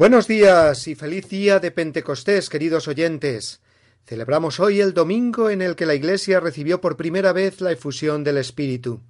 Buenos 0.00 0.26
días 0.26 0.88
y 0.88 0.94
feliz 0.94 1.28
día 1.28 1.60
de 1.60 1.70
Pentecostés, 1.70 2.48
queridos 2.48 2.88
oyentes. 2.88 3.60
Celebramos 4.06 4.58
hoy 4.58 4.80
el 4.80 4.94
domingo 4.94 5.50
en 5.50 5.60
el 5.60 5.76
que 5.76 5.84
la 5.84 5.94
Iglesia 5.94 6.40
recibió 6.40 6.80
por 6.80 6.96
primera 6.96 7.34
vez 7.34 7.60
la 7.60 7.70
efusión 7.70 8.24
del 8.24 8.38
Espíritu, 8.38 9.02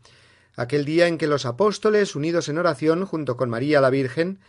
aquel 0.57 0.85
día 0.85 1.07
en 1.07 1.17
que 1.17 1.29
los 1.29 1.47
apóstoles, 1.47 2.17
unidos 2.17 2.49
en 2.49 2.59
oración 2.59 3.07
junto 3.07 3.37
con 3.37 3.49
María 3.49 3.81
la 3.81 3.89
Virgen 3.89 4.41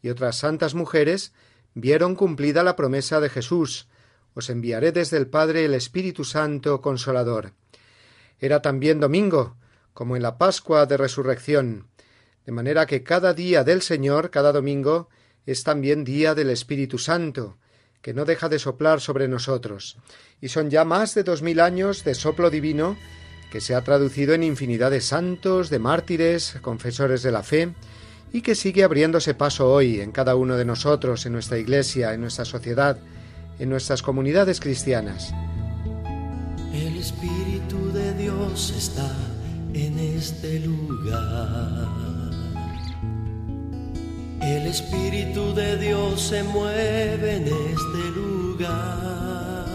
y 0.00 0.10
otras 0.10 0.38
santas 0.38 0.76
mujeres, 0.76 1.32
vieron 1.74 2.14
cumplida 2.14 2.62
la 2.62 2.76
promesa 2.76 3.18
de 3.18 3.28
Jesús 3.28 3.88
Os 4.34 4.50
enviaré 4.50 4.92
desde 4.92 5.16
el 5.16 5.26
Padre 5.26 5.64
el 5.64 5.74
Espíritu 5.74 6.22
Santo 6.22 6.80
Consolador. 6.80 7.54
Era 8.38 8.62
también 8.62 9.00
domingo, 9.00 9.56
como 9.94 10.14
en 10.14 10.22
la 10.22 10.38
Pascua 10.38 10.86
de 10.86 10.96
Resurrección, 10.96 11.88
de 12.46 12.52
manera 12.52 12.86
que 12.86 13.02
cada 13.02 13.34
día 13.34 13.64
del 13.64 13.82
Señor, 13.82 14.30
cada 14.30 14.52
domingo, 14.52 15.08
es 15.46 15.64
también 15.64 16.04
día 16.04 16.34
del 16.34 16.50
Espíritu 16.50 16.98
Santo, 16.98 17.58
que 18.02 18.14
no 18.14 18.24
deja 18.24 18.48
de 18.48 18.58
soplar 18.58 19.00
sobre 19.00 19.28
nosotros, 19.28 19.98
y 20.40 20.48
son 20.48 20.70
ya 20.70 20.84
más 20.84 21.14
de 21.14 21.24
dos 21.24 21.42
mil 21.42 21.60
años 21.60 22.04
de 22.04 22.14
soplo 22.14 22.50
divino 22.50 22.96
que 23.50 23.60
se 23.60 23.74
ha 23.74 23.82
traducido 23.82 24.34
en 24.34 24.42
infinidad 24.42 24.90
de 24.90 25.00
santos, 25.00 25.70
de 25.70 25.78
mártires, 25.78 26.56
confesores 26.60 27.22
de 27.22 27.32
la 27.32 27.42
fe, 27.42 27.74
y 28.32 28.42
que 28.42 28.54
sigue 28.54 28.84
abriéndose 28.84 29.34
paso 29.34 29.72
hoy 29.72 30.00
en 30.00 30.12
cada 30.12 30.36
uno 30.36 30.56
de 30.56 30.64
nosotros, 30.64 31.24
en 31.24 31.32
nuestra 31.32 31.58
Iglesia, 31.58 32.12
en 32.12 32.20
nuestra 32.20 32.44
sociedad, 32.44 32.98
en 33.58 33.70
nuestras 33.70 34.02
comunidades 34.02 34.60
cristianas. 34.60 35.32
El 36.74 36.98
Espíritu 36.98 37.90
de 37.92 38.12
Dios 38.14 38.74
está 38.76 39.10
en 39.72 39.98
este 39.98 40.60
lugar. 40.60 42.07
El 44.40 44.66
Espíritu 44.66 45.52
de 45.54 45.76
Dios 45.78 46.20
se 46.20 46.42
mueve 46.42 47.36
en 47.36 47.44
este 47.44 48.10
lugar. 48.14 49.68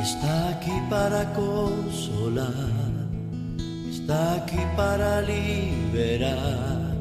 Está 0.00 0.50
aquí 0.50 0.72
para 0.90 1.32
consolar, 1.34 2.48
está 3.90 4.34
aquí 4.34 4.58
para 4.76 5.20
liberar, 5.22 6.94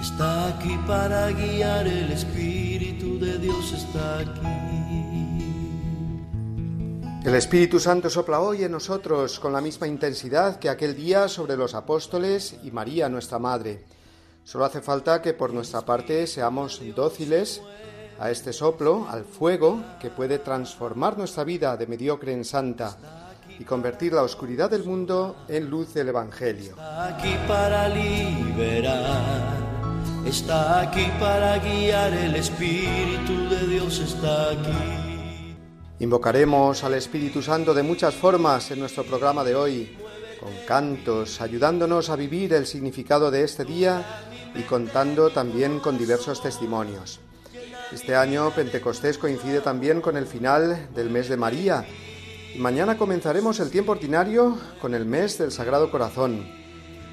está 0.00 0.48
aquí 0.48 0.78
para 0.86 1.30
guiar. 1.30 1.86
El 1.86 2.12
Espíritu 2.12 3.18
de 3.18 3.38
Dios 3.38 3.72
está 3.72 4.18
aquí. 4.18 4.72
El 7.24 7.36
Espíritu 7.36 7.78
Santo 7.78 8.10
sopla 8.10 8.40
hoy 8.40 8.64
en 8.64 8.72
nosotros 8.72 9.38
con 9.38 9.52
la 9.52 9.60
misma 9.60 9.86
intensidad 9.86 10.58
que 10.58 10.68
aquel 10.68 10.96
día 10.96 11.28
sobre 11.28 11.56
los 11.56 11.74
apóstoles 11.74 12.56
y 12.64 12.72
María 12.72 13.08
nuestra 13.08 13.38
Madre. 13.38 13.84
Solo 14.44 14.64
hace 14.64 14.80
falta 14.80 15.22
que 15.22 15.34
por 15.34 15.52
nuestra 15.52 15.82
parte 15.82 16.26
seamos 16.26 16.80
dóciles 16.94 17.62
a 18.18 18.30
este 18.30 18.52
soplo, 18.52 19.06
al 19.08 19.24
fuego 19.24 19.80
que 20.00 20.10
puede 20.10 20.38
transformar 20.38 21.16
nuestra 21.16 21.44
vida 21.44 21.76
de 21.76 21.86
mediocre 21.86 22.32
en 22.32 22.44
santa 22.44 22.96
y 23.58 23.64
convertir 23.64 24.12
la 24.12 24.22
oscuridad 24.22 24.70
del 24.70 24.84
mundo 24.84 25.44
en 25.48 25.70
luz 25.70 25.94
del 25.94 26.08
Evangelio. 26.08 26.72
Está 26.72 27.16
aquí 27.16 27.34
para 27.46 27.88
liberar, 27.88 29.56
está 30.26 30.80
aquí 30.80 31.06
para 31.20 31.58
guiar, 31.58 32.12
el 32.12 32.34
Espíritu 32.34 33.48
de 33.48 33.66
Dios 33.68 34.00
está 34.00 34.50
aquí. 34.50 35.56
Invocaremos 36.00 36.82
al 36.82 36.94
Espíritu 36.94 37.42
Santo 37.42 37.72
de 37.72 37.84
muchas 37.84 38.14
formas 38.14 38.70
en 38.72 38.80
nuestro 38.80 39.04
programa 39.04 39.44
de 39.44 39.54
hoy, 39.54 39.96
con 40.40 40.50
cantos, 40.66 41.40
ayudándonos 41.40 42.10
a 42.10 42.16
vivir 42.16 42.52
el 42.54 42.66
significado 42.66 43.30
de 43.30 43.44
este 43.44 43.64
día 43.64 44.04
y 44.54 44.62
contando 44.62 45.30
también 45.30 45.80
con 45.80 45.98
diversos 45.98 46.42
testimonios. 46.42 47.20
Este 47.92 48.16
año 48.16 48.50
Pentecostés 48.54 49.18
coincide 49.18 49.60
también 49.60 50.00
con 50.00 50.16
el 50.16 50.26
final 50.26 50.88
del 50.94 51.10
mes 51.10 51.28
de 51.28 51.36
María 51.36 51.86
y 52.54 52.58
mañana 52.58 52.96
comenzaremos 52.96 53.60
el 53.60 53.70
tiempo 53.70 53.92
ordinario 53.92 54.58
con 54.80 54.94
el 54.94 55.04
mes 55.06 55.38
del 55.38 55.52
Sagrado 55.52 55.90
Corazón, 55.90 56.46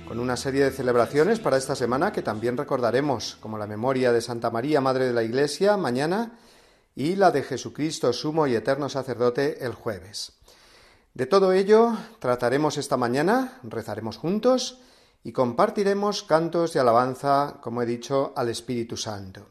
con 0.07 0.19
una 0.19 0.35
serie 0.35 0.63
de 0.63 0.71
celebraciones 0.71 1.39
para 1.39 1.57
esta 1.57 1.75
semana 1.75 2.11
que 2.11 2.21
también 2.21 2.57
recordaremos, 2.57 3.37
como 3.39 3.57
la 3.57 3.67
memoria 3.67 4.11
de 4.11 4.21
Santa 4.21 4.49
María, 4.49 4.81
Madre 4.81 5.05
de 5.05 5.13
la 5.13 5.23
Iglesia, 5.23 5.77
mañana 5.77 6.39
y 6.95 7.15
la 7.15 7.31
de 7.31 7.43
Jesucristo, 7.43 8.11
Sumo 8.11 8.47
y 8.47 8.55
Eterno 8.55 8.89
Sacerdote, 8.89 9.65
el 9.65 9.73
jueves. 9.73 10.33
De 11.13 11.25
todo 11.25 11.53
ello 11.53 11.97
trataremos 12.19 12.77
esta 12.77 12.97
mañana, 12.97 13.59
rezaremos 13.63 14.17
juntos 14.17 14.79
y 15.23 15.31
compartiremos 15.31 16.23
cantos 16.23 16.73
de 16.73 16.79
alabanza, 16.79 17.57
como 17.61 17.81
he 17.81 17.85
dicho, 17.85 18.33
al 18.35 18.49
Espíritu 18.49 18.97
Santo. 18.97 19.47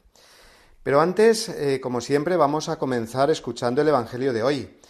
Pero 0.83 1.01
antes, 1.01 1.49
eh, 1.51 1.81
como 1.81 2.01
siempre, 2.01 2.37
vamos 2.37 2.69
a 2.69 2.79
comenzar 2.79 3.31
escuchando 3.31 3.83
el 3.83 3.89
Evangelio 3.89 4.33
de 4.33 4.43
hoy. 4.43 4.81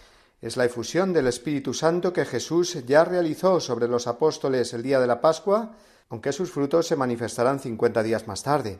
Es 0.41 0.57
la 0.57 0.65
efusión 0.65 1.13
del 1.13 1.27
Espíritu 1.27 1.75
Santo 1.75 2.13
que 2.13 2.25
Jesús 2.25 2.87
ya 2.87 3.05
realizó 3.05 3.59
sobre 3.59 3.89
los 3.89 4.07
apóstoles 4.07 4.73
el 4.73 4.85
día 4.85 5.01
de 5.01 5.09
la 5.09 5.21
Pascua, 5.21 5.75
aunque 6.11 6.33
sus 6.33 6.53
frutos 6.53 6.87
se 6.87 6.97
manifestarán 6.97 7.59
cincuenta 7.59 8.03
días 8.03 8.29
más 8.29 8.45
tarde. 8.45 8.79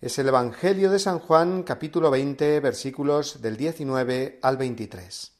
Es 0.00 0.18
el 0.18 0.28
Evangelio 0.28 0.90
de 0.90 0.98
San 0.98 1.18
Juan, 1.18 1.64
capítulo 1.64 2.10
20, 2.10 2.60
versículos 2.60 3.42
del 3.42 3.56
19 3.56 4.38
al 4.40 4.56
23. 4.56 5.39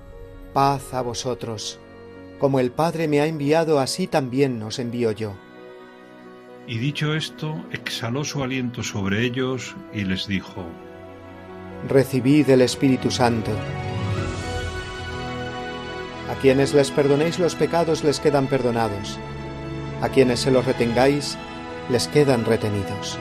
Paz 0.53 0.93
a 0.93 1.01
vosotros. 1.01 1.79
Como 2.39 2.59
el 2.59 2.71
Padre 2.71 3.07
me 3.07 3.21
ha 3.21 3.27
enviado, 3.27 3.79
así 3.79 4.07
también 4.07 4.61
os 4.63 4.79
envío 4.79 5.11
yo. 5.11 5.33
Y 6.67 6.77
dicho 6.77 7.15
esto, 7.15 7.63
exhaló 7.71 8.23
su 8.23 8.43
aliento 8.43 8.83
sobre 8.83 9.23
ellos 9.23 9.75
y 9.93 10.03
les 10.03 10.27
dijo, 10.27 10.65
Recibid 11.87 12.49
el 12.49 12.61
Espíritu 12.61 13.09
Santo. 13.11 13.51
A 16.29 16.35
quienes 16.35 16.73
les 16.73 16.91
perdonéis 16.91 17.39
los 17.39 17.55
pecados 17.55 18.03
les 18.03 18.19
quedan 18.19 18.47
perdonados. 18.47 19.19
A 20.01 20.09
quienes 20.09 20.39
se 20.39 20.51
los 20.51 20.65
retengáis 20.65 21.37
les 21.89 22.07
quedan 22.07 22.45
retenidos. 22.45 23.17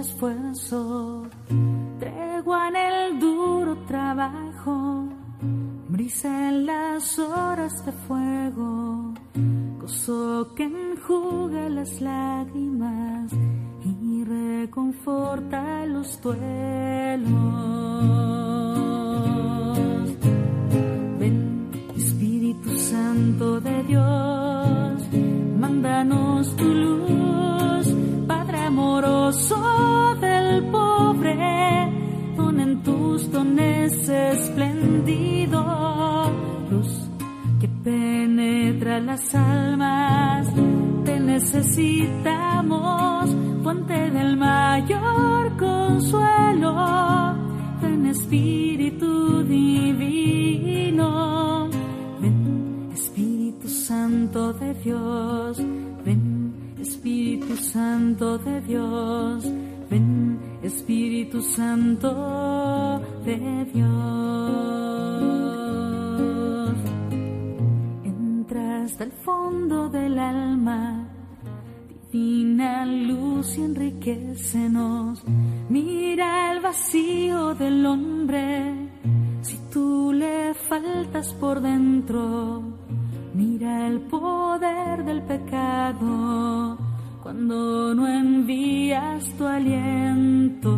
Esfuerzo, 0.00 1.26
tregua 1.98 2.68
en 2.68 2.76
el 2.76 3.18
duro 3.18 3.78
trabajo, 3.86 5.08
brisa 5.88 6.48
en 6.48 6.66
las 6.66 7.18
horas 7.18 7.84
de 7.84 7.92
fuego, 7.92 9.14
gozo 9.80 10.52
que 10.54 10.64
enjuga 10.64 11.68
las 11.68 12.00
lágrimas 12.00 13.32
y 13.84 14.24
reconforta 14.24 15.86
los 15.86 16.20
duelos. 16.20 18.37
Dones 34.08 34.38
esplendido, 34.38 35.60
luz 36.70 37.08
que 37.60 37.68
penetra 37.68 39.00
las 39.00 39.34
almas, 39.34 40.48
te 41.04 41.20
necesitamos, 41.20 42.16
fuente 43.62 44.10
del 44.10 44.36
mayor 44.36 45.56
consuelo, 45.56 47.34
ven 47.82 48.06
Espíritu 48.06 49.42
divino, 49.44 51.08
ven 52.20 52.90
Espíritu 52.94 53.68
Santo 53.68 54.52
de 54.54 54.74
Dios, 54.74 55.58
ven 56.04 56.74
Espíritu 56.80 57.56
Santo 57.56 58.38
de 58.38 58.60
Dios, 58.62 59.44
ven 59.90 60.27
Espíritu 60.62 61.40
Santo 61.40 63.00
de 63.24 63.64
Dios. 63.72 63.88
Entra 68.04 68.82
hasta 68.82 69.06
fondo 69.24 69.88
del 69.88 70.18
alma, 70.18 71.08
divina 72.10 72.84
luz 72.84 73.56
y 73.56 73.62
enriquecenos. 73.62 75.22
Mira 75.68 76.52
el 76.52 76.60
vacío 76.60 77.54
del 77.54 77.86
hombre, 77.86 78.90
si 79.42 79.58
tú 79.72 80.12
le 80.12 80.54
faltas 80.54 81.32
por 81.34 81.60
dentro. 81.60 82.62
Mira 83.32 83.86
el 83.86 84.00
poder 84.00 85.04
del 85.04 85.22
pecado 85.22 86.87
cuando 87.22 87.94
no 87.94 88.06
envías 88.06 89.24
tu 89.36 89.46
aliento. 89.46 90.70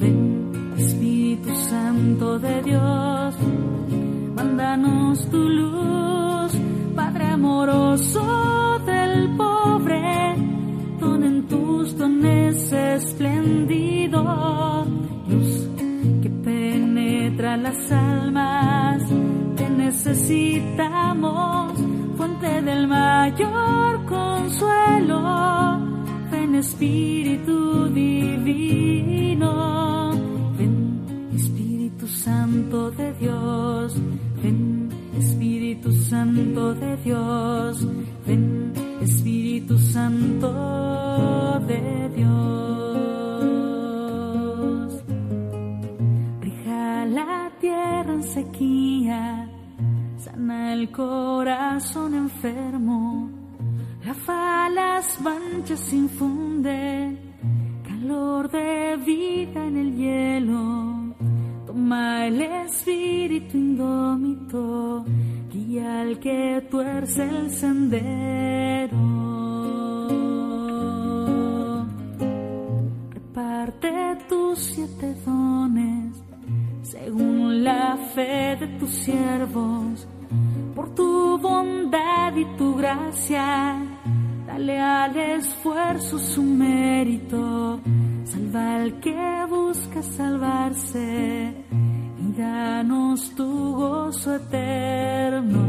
Ven, 0.00 0.74
Espíritu 0.76 1.54
Santo 1.54 2.38
de 2.38 2.62
Dios, 2.62 3.34
mándanos 4.34 5.30
tu 5.30 5.38
luz, 5.38 6.52
Padre 6.94 7.26
amoroso 7.26 8.78
del 8.84 9.36
pobre, 9.36 10.34
don 11.00 11.24
en 11.24 11.46
tus 11.46 11.96
dones 11.96 12.72
esplendido, 12.72 14.84
luz 15.28 15.68
que 16.22 16.30
penetra 16.30 17.56
las 17.56 17.92
almas, 17.92 19.02
te 19.56 19.68
necesitamos, 19.68 21.65
fuente 22.16 22.62
del 22.62 22.88
mayor 22.88 24.04
consuelo, 24.06 25.20
ven 26.30 26.54
Espíritu 26.54 27.88
divino, 27.90 29.50
ven 30.58 31.30
Espíritu 31.34 32.06
Santo 32.08 32.90
de 32.92 33.12
Dios, 33.14 33.94
ven 34.42 34.88
Espíritu 35.18 35.92
Santo 35.92 36.74
de 36.74 36.96
Dios, 36.98 37.86
ven 38.26 38.72
Espíritu 39.02 39.78
Santo 39.78 41.60
de 41.66 42.08
Dios. 42.16 42.36
Rija 46.40 47.04
la 47.06 47.50
tierra 47.60 48.12
en 48.14 48.22
sequía, 48.22 49.45
sana 50.36 50.74
el 50.74 50.90
corazón 50.90 52.14
enfermo, 52.14 53.30
lava 54.04 54.68
las 54.68 55.20
manchas 55.20 55.92
infunde 55.92 57.16
calor 57.82 58.50
de 58.50 58.96
vida 59.04 59.66
en 59.66 59.76
el 59.76 59.96
hielo. 59.96 61.14
Toma 61.66 62.26
el 62.26 62.40
espíritu 62.40 63.56
indómito, 63.56 65.04
guía 65.52 66.02
al 66.02 66.18
que 66.18 66.66
tuerce 66.70 67.22
el 67.22 67.50
sendero. 67.50 68.96
Reparte 73.10 74.18
tus 74.28 74.58
siete 74.58 75.14
dones 75.24 76.26
según 76.82 77.64
la 77.64 77.96
fe 78.14 78.56
de 78.60 78.68
tus 78.78 78.90
siervos, 78.90 80.06
por 80.76 80.94
tu 80.94 81.38
bondad 81.38 82.36
y 82.36 82.44
tu 82.58 82.76
gracia. 82.76 83.78
Dale 84.46 84.78
al 84.78 85.16
esfuerzo 85.16 86.18
su 86.18 86.42
mérito, 86.42 87.80
salva 88.24 88.76
al 88.76 89.00
que 89.00 89.46
busca 89.48 90.02
salvarse 90.02 91.54
y 92.22 92.32
danos 92.38 93.30
tu 93.34 93.74
gozo 93.74 94.36
eterno. 94.36 95.64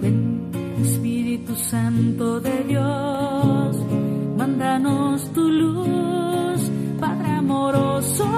Ven, 0.00 0.50
Espíritu 0.82 1.56
Santo 1.56 2.40
de 2.40 2.64
Dios, 2.64 3.76
mándanos 4.38 5.32
tu 5.32 5.42
luz, 5.48 6.70
Padre 7.00 7.28
amoroso 7.42 8.28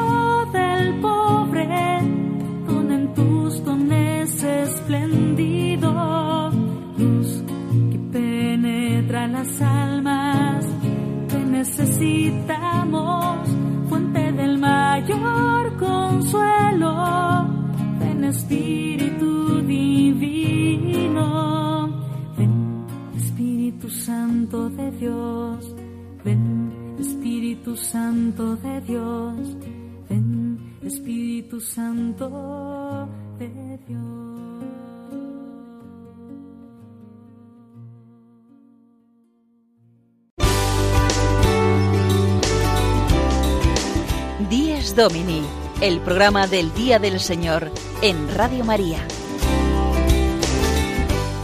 del 0.53 1.00
pobre, 1.00 1.67
dones 4.87 4.87
esplendido, 4.87 5.90
luz 6.97 7.43
que 7.90 7.99
penetra 8.12 9.26
las 9.28 9.61
almas, 9.61 10.64
te 11.28 11.38
necesitamos, 11.38 13.49
fuente 13.88 14.33
del 14.33 14.59
mayor 14.59 15.76
consuelo, 15.76 17.47
ven 17.99 18.25
Espíritu 18.25 19.61
divino, 19.62 21.88
ven 22.38 22.87
Espíritu 23.16 23.90
Santo 23.90 24.71
de 24.71 24.90
Dios, 24.93 25.75
ven 26.25 26.97
Espíritu 26.99 27.76
Santo 27.76 28.57
de 28.57 28.81
Dios, 28.83 29.57
ven 30.09 30.59
Espíritu 30.83 31.61
Santo 31.61 33.09
de 33.38 33.78
Dios. 33.88 34.56
Díez 44.49 44.95
Domini, 44.95 45.43
el 45.81 46.00
programa 46.00 46.47
del 46.47 46.73
Día 46.73 47.00
del 47.00 47.19
Señor 47.19 47.73
en 48.00 48.33
Radio 48.33 48.65
María. 48.65 49.05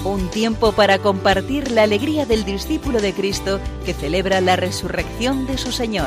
Un 0.05 0.31
tiempo 0.31 0.71
para 0.71 1.01
compartir 1.01 1.73
la 1.73 1.83
alegría 1.83 2.27
del 2.27 2.45
discípulo 2.45 3.01
de 3.01 3.13
Cristo 3.13 3.59
que 3.85 3.93
celebra 3.93 4.41
la 4.41 4.55
resurrección 4.55 5.47
de 5.47 5.59
su 5.59 5.73
Señor. 5.73 6.07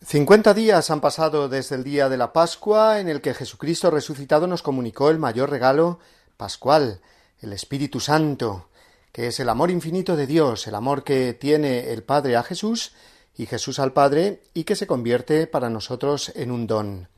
Cincuenta 0.00 0.54
días 0.54 0.92
han 0.92 1.00
pasado 1.00 1.48
desde 1.48 1.74
el 1.74 1.82
día 1.82 2.08
de 2.08 2.18
la 2.18 2.32
Pascua 2.32 3.00
en 3.00 3.08
el 3.08 3.20
que 3.20 3.34
Jesucristo 3.34 3.90
resucitado 3.90 4.46
nos 4.46 4.62
comunicó 4.62 5.10
el 5.10 5.18
mayor 5.18 5.50
regalo 5.50 5.98
pascual, 6.36 7.00
el 7.40 7.52
Espíritu 7.52 7.98
Santo, 7.98 8.68
que 9.16 9.28
es 9.28 9.40
el 9.40 9.48
amor 9.48 9.70
infinito 9.70 10.14
de 10.14 10.26
Dios, 10.26 10.66
el 10.66 10.74
amor 10.74 11.02
que 11.02 11.32
tiene 11.32 11.94
el 11.94 12.02
Padre 12.02 12.36
a 12.36 12.42
Jesús 12.42 12.92
y 13.34 13.46
Jesús 13.46 13.78
al 13.78 13.94
Padre 13.94 14.42
y 14.52 14.64
que 14.64 14.76
se 14.76 14.86
convierte 14.86 15.46
para 15.46 15.70
nosotros 15.70 16.30
en 16.34 16.50
un 16.50 16.66
don. 16.66 17.08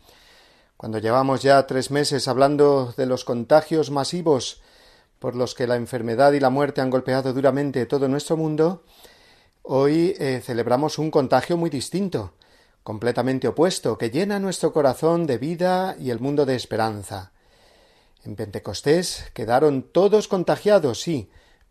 Cuando 0.76 0.98
llevamos 0.98 1.42
ya 1.42 1.66
tres 1.66 1.90
meses 1.90 2.28
hablando 2.28 2.94
de 2.96 3.06
los 3.06 3.24
contagios 3.24 3.90
masivos 3.90 4.62
por 5.18 5.34
los 5.34 5.56
que 5.56 5.66
la 5.66 5.74
enfermedad 5.74 6.34
y 6.34 6.38
la 6.38 6.50
muerte 6.50 6.80
han 6.80 6.90
golpeado 6.90 7.32
duramente 7.32 7.84
todo 7.84 8.06
nuestro 8.06 8.36
mundo, 8.36 8.84
Hoy 9.64 10.14
eh, 10.20 10.40
celebramos 10.40 10.98
un 10.98 11.10
contagio 11.10 11.56
muy 11.56 11.68
distinto, 11.68 12.34
completamente 12.84 13.48
opuesto, 13.48 13.98
que 13.98 14.10
llena 14.10 14.38
nuestro 14.38 14.72
corazón 14.72 15.26
de 15.26 15.38
vida 15.38 15.96
y 15.98 16.10
el 16.10 16.20
mundo 16.20 16.46
de 16.46 16.54
esperanza. 16.54 17.32
En 18.24 18.36
Pentecostés 18.36 19.24
quedaron 19.34 19.82
todos 19.82 20.28
contagiados, 20.28 21.00
sí, 21.00 21.28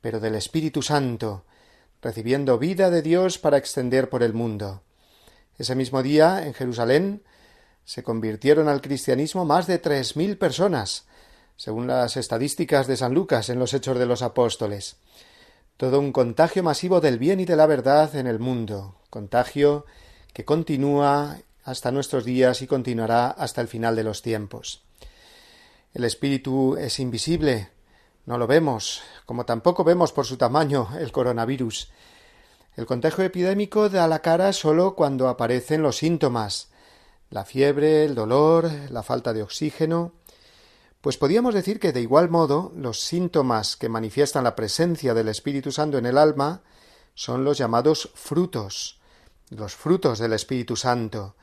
pero 0.07 0.21
del 0.21 0.35
Espíritu 0.35 0.81
Santo, 0.81 1.43
recibiendo 2.01 2.57
vida 2.57 2.89
de 2.89 3.01
Dios 3.01 3.39
para 3.39 3.57
extender 3.57 4.09
por 4.09 4.23
el 4.23 4.33
mundo. 4.33 4.81
Ese 5.57 5.75
mismo 5.75 6.01
día, 6.01 6.47
en 6.47 6.53
Jerusalén, 6.53 7.23
se 7.83 8.03
convirtieron 8.03 8.69
al 8.69 8.79
cristianismo 8.79 9.43
más 9.43 9.67
de 9.67 9.79
tres 9.79 10.15
mil 10.15 10.37
personas, 10.37 11.07
según 11.57 11.87
las 11.87 12.15
estadísticas 12.15 12.87
de 12.87 12.95
San 12.95 13.13
Lucas 13.13 13.49
en 13.49 13.59
los 13.59 13.73
Hechos 13.73 13.99
de 13.99 14.05
los 14.05 14.21
Apóstoles. 14.21 14.95
Todo 15.75 15.99
un 15.99 16.13
contagio 16.13 16.63
masivo 16.63 17.01
del 17.01 17.19
bien 17.19 17.41
y 17.41 17.45
de 17.45 17.57
la 17.57 17.65
verdad 17.65 18.15
en 18.15 18.27
el 18.27 18.39
mundo, 18.39 18.95
contagio 19.09 19.85
que 20.31 20.45
continúa 20.45 21.37
hasta 21.65 21.91
nuestros 21.91 22.23
días 22.23 22.61
y 22.61 22.67
continuará 22.67 23.27
hasta 23.27 23.59
el 23.59 23.67
final 23.67 23.97
de 23.97 24.05
los 24.05 24.21
tiempos. 24.21 24.83
El 25.93 26.05
espíritu 26.05 26.77
es 26.77 26.97
invisible, 27.01 27.71
no 28.27 28.37
lo 28.37 28.45
vemos, 28.45 29.01
como 29.25 29.43
tampoco 29.43 29.83
vemos 29.83 30.11
por 30.11 30.27
su 30.27 30.37
tamaño 30.37 30.89
el 30.99 31.11
coronavirus. 31.11 31.89
El 32.75 32.85
contagio 32.85 33.23
epidémico 33.23 33.89
da 33.89 34.07
la 34.07 34.19
cara 34.19 34.53
solo 34.53 34.93
cuando 34.93 35.27
aparecen 35.27 35.81
los 35.81 35.97
síntomas, 35.97 36.69
la 37.31 37.43
fiebre, 37.43 38.05
el 38.05 38.13
dolor, 38.13 38.69
la 38.91 39.01
falta 39.01 39.33
de 39.33 39.41
oxígeno. 39.41 40.11
Pues 41.01 41.17
podíamos 41.17 41.55
decir 41.55 41.79
que 41.79 41.91
de 41.91 42.01
igual 42.01 42.29
modo 42.29 42.71
los 42.75 42.99
síntomas 42.99 43.75
que 43.75 43.89
manifiestan 43.89 44.43
la 44.43 44.55
presencia 44.55 45.15
del 45.15 45.29
Espíritu 45.29 45.71
Santo 45.71 45.97
en 45.97 46.05
el 46.05 46.19
alma 46.19 46.61
son 47.15 47.43
los 47.43 47.57
llamados 47.57 48.11
frutos, 48.13 48.99
los 49.49 49.73
frutos 49.73 50.19
del 50.19 50.33
Espíritu 50.33 50.75
Santo 50.75 51.33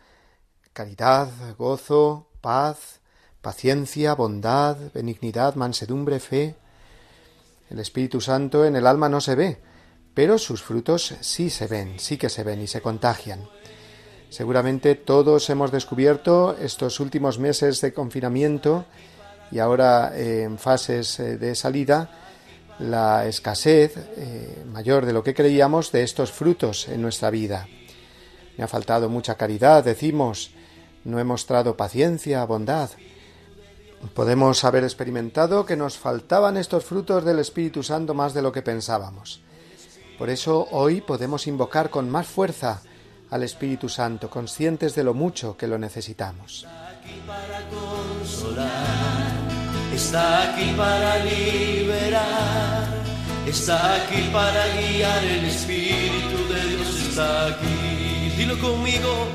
caridad, 0.74 1.30
gozo, 1.56 2.26
paz, 2.42 3.00
paciencia, 3.40 4.14
bondad, 4.14 4.76
benignidad, 4.92 5.54
mansedumbre, 5.54 6.18
fe. 6.20 6.56
El 7.70 7.78
Espíritu 7.78 8.20
Santo 8.20 8.64
en 8.64 8.76
el 8.76 8.86
alma 8.86 9.08
no 9.08 9.20
se 9.20 9.34
ve, 9.34 9.58
pero 10.14 10.38
sus 10.38 10.62
frutos 10.62 11.14
sí 11.20 11.50
se 11.50 11.66
ven, 11.66 11.98
sí 11.98 12.16
que 12.16 12.28
se 12.28 12.44
ven 12.44 12.60
y 12.60 12.66
se 12.66 12.80
contagian. 12.80 13.48
Seguramente 14.30 14.94
todos 14.94 15.48
hemos 15.50 15.70
descubierto 15.70 16.56
estos 16.60 17.00
últimos 17.00 17.38
meses 17.38 17.80
de 17.80 17.92
confinamiento 17.92 18.84
y 19.50 19.58
ahora 19.60 20.12
eh, 20.16 20.42
en 20.42 20.58
fases 20.58 21.20
eh, 21.20 21.36
de 21.38 21.54
salida 21.54 22.10
la 22.78 23.26
escasez 23.26 23.96
eh, 23.96 24.64
mayor 24.66 25.06
de 25.06 25.12
lo 25.12 25.22
que 25.22 25.34
creíamos 25.34 25.92
de 25.92 26.02
estos 26.02 26.32
frutos 26.32 26.88
en 26.88 27.00
nuestra 27.00 27.30
vida. 27.30 27.68
Me 28.56 28.64
ha 28.64 28.68
faltado 28.68 29.08
mucha 29.08 29.36
caridad, 29.36 29.84
decimos, 29.84 30.52
no 31.04 31.18
he 31.20 31.24
mostrado 31.24 31.76
paciencia, 31.76 32.44
bondad. 32.44 32.90
Podemos 34.12 34.64
haber 34.64 34.84
experimentado 34.84 35.64
que 35.64 35.76
nos 35.76 35.96
faltaban 35.96 36.56
estos 36.56 36.84
frutos 36.84 37.24
del 37.24 37.38
Espíritu 37.38 37.82
Santo 37.82 38.14
más 38.14 38.34
de 38.34 38.42
lo 38.42 38.52
que 38.52 38.62
pensábamos. 38.62 39.40
Por 40.18 40.30
eso 40.30 40.68
hoy 40.70 41.00
podemos 41.00 41.46
invocar 41.46 41.90
con 41.90 42.10
más 42.10 42.26
fuerza 42.26 42.82
al 43.30 43.42
Espíritu 43.42 43.88
Santo, 43.88 44.30
conscientes 44.30 44.94
de 44.94 45.02
lo 45.02 45.14
mucho 45.14 45.56
que 45.56 45.66
lo 45.66 45.78
necesitamos. 45.78 46.64
Está 46.64 46.88
aquí 46.90 47.20
para 47.26 47.68
consolar, 47.68 49.32
está 49.92 50.52
aquí 50.52 50.72
para 50.76 51.24
liberar, 51.24 52.88
está 53.46 53.96
aquí 53.96 54.30
para 54.32 54.66
guiar, 54.76 55.24
el 55.24 55.44
Espíritu 55.46 56.52
de 56.52 56.76
Dios 56.76 57.00
está 57.08 57.48
aquí. 57.48 58.32
Dilo 58.36 58.56
conmigo, 58.60 59.26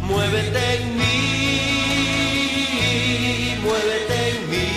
muévete 0.00 0.82
en 0.82 0.96
mí, 0.96 2.01
muévete 3.62 4.16
en 4.30 4.50
mí. 4.50 4.68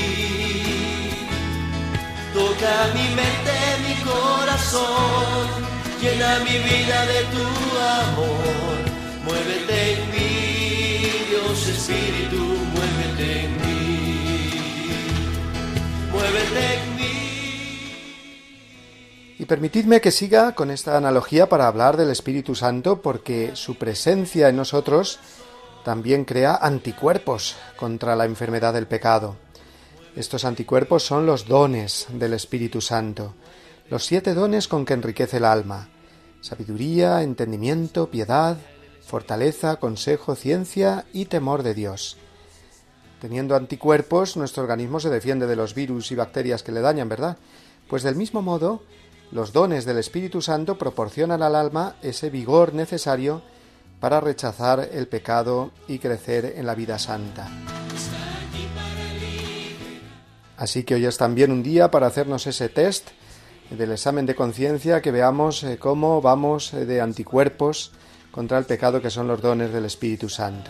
Toca 2.34 2.74
mi 2.94 3.08
mente, 3.20 3.56
mi 3.86 3.96
corazón, 4.04 5.48
llena 6.02 6.40
mi 6.40 6.58
vida 6.70 7.06
de 7.06 7.22
tu 7.34 7.46
amor. 8.00 8.76
Muévete 9.26 9.94
en 9.94 10.02
mí, 10.12 10.30
Dios 11.30 11.68
Espíritu, 11.68 12.44
muévete 12.76 13.28
en 13.46 13.52
mí. 13.62 14.50
Muévete 16.12 16.64
en 16.76 16.96
mí. 16.96 17.16
Y 19.40 19.46
permitidme 19.46 20.02
que 20.02 20.12
siga 20.12 20.54
con 20.54 20.72
esta 20.72 20.98
analogía 20.98 21.48
para 21.50 21.68
hablar 21.68 21.98
del 21.98 22.10
Espíritu 22.12 22.56
Santo, 22.56 23.02
porque 23.02 23.52
su 23.56 23.76
presencia 23.76 24.50
en 24.50 24.58
nosotros 24.58 25.20
también 25.86 26.26
crea 26.26 26.56
anticuerpos 26.56 27.56
contra 27.78 28.18
la 28.18 28.26
enfermedad 28.26 28.74
del 28.74 28.88
pecado. 28.88 29.38
Estos 30.18 30.44
anticuerpos 30.44 31.04
son 31.04 31.26
los 31.26 31.48
dones 31.48 32.08
del 32.12 32.34
Espíritu 32.34 32.82
Santo, 32.82 33.36
los 33.90 34.04
siete 34.04 34.34
dones 34.34 34.68
con 34.68 34.84
que 34.84 34.94
enriquece 34.94 35.38
el 35.38 35.46
alma 35.46 35.90
sabiduría, 36.46 37.24
entendimiento, 37.24 38.12
piedad, 38.12 38.58
fortaleza, 39.02 39.78
consejo, 39.78 40.36
ciencia 40.36 41.06
y 41.12 41.26
temor 41.26 41.64
de 41.64 41.74
Dios. 41.74 42.18
Teniendo 43.20 43.56
anticuerpos, 43.56 44.38
nuestro 44.38 44.62
organismo 44.62 45.00
se 45.00 45.10
defiende 45.10 45.48
de 45.48 45.56
los 45.56 45.74
virus 45.74 46.12
y 46.12 46.16
bacterias 46.16 46.62
que 46.62 46.72
le 46.72 46.82
dañan, 46.82 47.10
¿verdad? 47.10 47.38
Pues 47.90 48.04
del 48.04 48.16
mismo 48.16 48.44
modo, 48.44 48.84
los 49.32 49.54
dones 49.54 49.86
del 49.86 49.98
Espíritu 49.98 50.40
Santo 50.40 50.78
proporcionan 50.78 51.42
al 51.42 51.56
alma 51.56 51.96
ese 52.04 52.30
vigor 52.30 52.76
necesario 52.76 53.42
para 54.06 54.22
rechazar 54.22 54.88
el 54.94 55.08
pecado 55.08 55.72
y 55.88 55.98
crecer 55.98 56.54
en 56.58 56.68
la 56.68 56.76
vida 56.76 57.00
santa. 57.00 57.50
Así 60.58 60.84
que 60.84 60.94
hoy 60.94 61.08
es 61.08 61.18
también 61.18 61.52
un 61.52 61.64
día 61.64 61.90
para 61.90 62.06
hacernos 62.06 62.46
ese 62.46 62.70
test 62.70 63.08
del 63.72 63.94
examen 63.94 64.28
de 64.28 64.36
conciencia, 64.36 65.02
que 65.02 65.10
veamos 65.10 65.64
eh, 65.64 65.80
cómo 65.80 66.22
vamos 66.22 66.72
eh, 66.76 66.86
de 66.86 67.02
anticuerpos 67.02 67.94
contra 68.30 68.60
el 68.60 68.66
pecado 68.66 69.02
que 69.02 69.10
son 69.10 69.28
los 69.28 69.42
dones 69.42 69.74
del 69.74 69.86
Espíritu 69.86 70.30
Santo. 70.30 70.70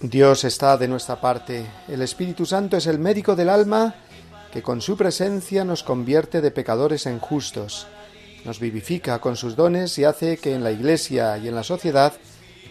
Dios 0.00 0.44
está 0.44 0.78
de 0.78 0.88
nuestra 0.88 1.20
parte. 1.20 1.66
El 1.88 2.00
Espíritu 2.00 2.46
Santo 2.46 2.78
es 2.78 2.86
el 2.86 2.98
médico 2.98 3.36
del 3.36 3.50
alma 3.50 3.94
que 4.52 4.62
con 4.62 4.80
su 4.80 4.96
presencia 4.96 5.64
nos 5.64 5.82
convierte 5.82 6.40
de 6.40 6.50
pecadores 6.50 7.06
en 7.06 7.18
justos, 7.18 7.86
nos 8.44 8.60
vivifica 8.60 9.18
con 9.20 9.36
sus 9.36 9.56
dones 9.56 9.98
y 9.98 10.04
hace 10.04 10.36
que 10.38 10.54
en 10.54 10.64
la 10.64 10.70
Iglesia 10.70 11.36
y 11.38 11.48
en 11.48 11.54
la 11.54 11.62
sociedad 11.62 12.14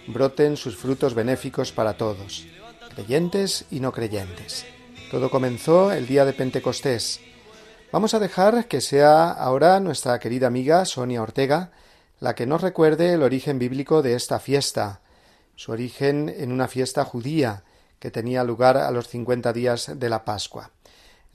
broten 0.08 0.58
sus 0.58 0.76
frutos 0.76 1.14
benéficos 1.14 1.72
para 1.72 1.98
todos, 1.98 2.48
creyentes 2.96 3.66
y 3.70 3.80
no 3.80 3.92
creyentes. 3.92 4.66
Todo 5.12 5.30
comenzó 5.30 5.92
el 5.92 6.08
día 6.08 6.26
de 6.26 6.34
Pentecostés. 6.34 7.20
Vamos 7.92 8.14
a 8.14 8.20
dejar 8.20 8.68
que 8.68 8.82
sea 8.82 9.32
ahora 9.32 9.80
nuestra 9.80 10.20
querida 10.20 10.48
amiga 10.48 10.84
Sonia 10.86 11.22
Ortega 11.22 11.72
la 12.20 12.36
que 12.36 12.46
nos 12.46 12.62
recuerde 12.62 13.14
el 13.14 13.22
origen 13.22 13.60
bíblico 13.60 14.02
de 14.02 14.16
esta 14.16 14.40
fiesta, 14.40 15.02
su 15.56 15.72
origen 15.72 16.34
en 16.36 16.52
una 16.52 16.68
fiesta 16.68 17.06
judía 17.06 17.64
que 18.00 18.12
tenía 18.12 18.44
lugar 18.44 18.78
a 18.78 18.92
los 18.92 19.08
cincuenta 19.08 19.54
días 19.54 19.92
de 19.96 20.10
la 20.10 20.26
Pascua. 20.26 20.72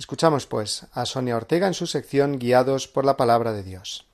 Escuchamos, 0.02 0.48
pues, 0.48 0.88
a 0.94 1.06
Sonia 1.06 1.36
Ortega 1.36 1.68
en 1.68 1.74
su 1.74 1.86
sección 1.86 2.40
Guiados 2.40 2.88
por 2.88 3.04
la 3.04 3.16
Palabra 3.16 3.52
de 3.52 3.62
Dios. 3.62 4.04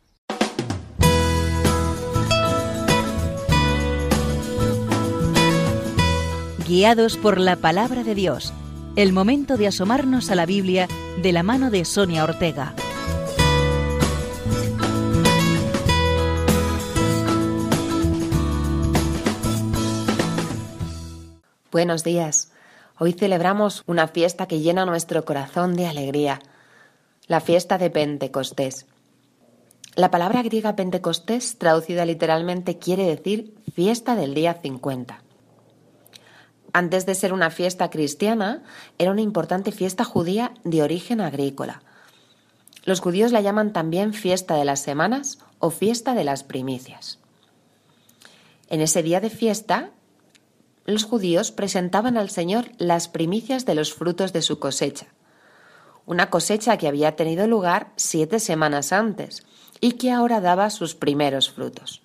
Guiados 6.69 7.17
por 7.17 7.41
la 7.41 7.57
Palabra 7.57 8.05
de 8.05 8.15
Dios. 8.15 8.53
El 8.97 9.15
momento 9.15 9.57
de 9.57 9.69
asomarnos 9.69 10.31
a 10.31 10.35
la 10.35 10.45
Biblia 10.45 10.89
de 11.23 11.33
la 11.33 11.43
mano 11.43 11.71
de 11.71 11.87
Sonia 11.87 12.23
Ortega. 12.23 12.75
Buenos 21.73 22.05
días. 22.05 22.53
Hoy 23.01 23.13
celebramos 23.13 23.85
una 23.87 24.09
fiesta 24.09 24.49
que 24.49 24.59
llena 24.59 24.85
nuestro 24.85 25.25
corazón 25.25 25.77
de 25.77 25.87
alegría, 25.87 26.41
la 27.29 27.41
fiesta 27.41 27.79
de 27.79 27.91
Pentecostés. 27.91 28.87
La 29.95 30.11
palabra 30.11 30.43
griega 30.43 30.75
Pentecostés, 30.75 31.59
traducida 31.59 32.05
literalmente, 32.05 32.79
quiere 32.79 33.05
decir 33.05 33.55
fiesta 33.73 34.17
del 34.17 34.35
día 34.35 34.55
50. 34.55 35.23
Antes 36.73 37.07
de 37.07 37.15
ser 37.15 37.33
una 37.33 37.51
fiesta 37.51 37.89
cristiana, 37.89 38.65
era 38.99 39.13
una 39.13 39.21
importante 39.21 39.71
fiesta 39.71 40.03
judía 40.03 40.53
de 40.65 40.83
origen 40.83 41.21
agrícola. 41.21 41.83
Los 42.85 42.99
judíos 42.99 43.31
la 43.31 43.41
llaman 43.41 43.73
también 43.73 44.13
fiesta 44.13 44.57
de 44.57 44.65
las 44.65 44.81
semanas 44.81 45.39
o 45.61 45.71
fiesta 45.71 46.15
de 46.15 46.25
las 46.25 46.43
primicias. 46.43 47.21
En 48.69 48.81
ese 48.81 49.05
día 49.05 49.21
de 49.21 49.31
fiesta, 49.31 49.91
los 50.89 51.05
judíos 51.05 51.53
presentaban 51.53 52.17
al 52.17 52.31
Señor 52.31 52.71
las 52.79 53.09
primicias 53.09 53.67
de 53.67 53.75
los 53.75 53.93
frutos 53.93 54.33
de 54.33 54.41
su 54.41 54.59
cosecha, 54.59 55.09
una 56.07 56.31
cosecha 56.31 56.79
que 56.79 56.89
había 56.89 57.15
tenido 57.15 57.47
lugar 57.47 57.93
siete 57.97 58.41
semanas 58.41 58.91
antes 58.95 59.45
y 59.83 59.93
que 59.93 60.11
ahora 60.11 60.41
daba 60.41 60.71
sus 60.71 60.95
primeros 60.95 61.51
frutos. 61.51 62.01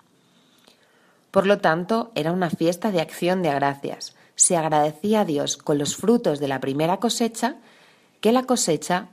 Por 1.30 1.46
lo 1.46 1.58
tanto, 1.60 2.12
era 2.14 2.30
una 2.30 2.50
fiesta 2.50 2.90
de 2.92 3.00
acción 3.00 3.42
de 3.42 3.54
gracias. 3.54 4.14
Se 4.34 4.54
agradecía 4.54 5.20
a 5.20 5.24
Dios 5.24 5.56
con 5.56 5.78
los 5.78 5.96
frutos 5.96 6.38
de 6.38 6.48
la 6.48 6.60
primera 6.60 6.98
cosecha 6.98 7.56
que 8.20 8.32
la 8.32 8.42
cosecha 8.42 9.08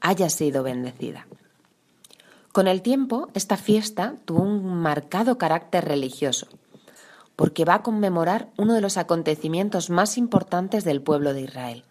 haya 0.00 0.30
sido 0.30 0.62
bendecida. 0.62 1.26
Con 2.52 2.68
el 2.68 2.80
tiempo, 2.80 3.28
esta 3.34 3.58
fiesta 3.58 4.14
tuvo 4.24 4.44
un 4.44 4.64
marcado 4.64 5.36
carácter 5.36 5.84
religioso, 5.84 6.48
porque 7.36 7.64
va 7.64 7.74
a 7.74 7.82
conmemorar 7.82 8.50
uno 8.56 8.74
de 8.74 8.80
los 8.80 8.96
acontecimientos 8.96 9.90
más 9.90 10.16
importantes 10.18 10.84
del 10.84 11.02
pueblo 11.02 11.34
de 11.34 11.42
Israel, 11.42 11.84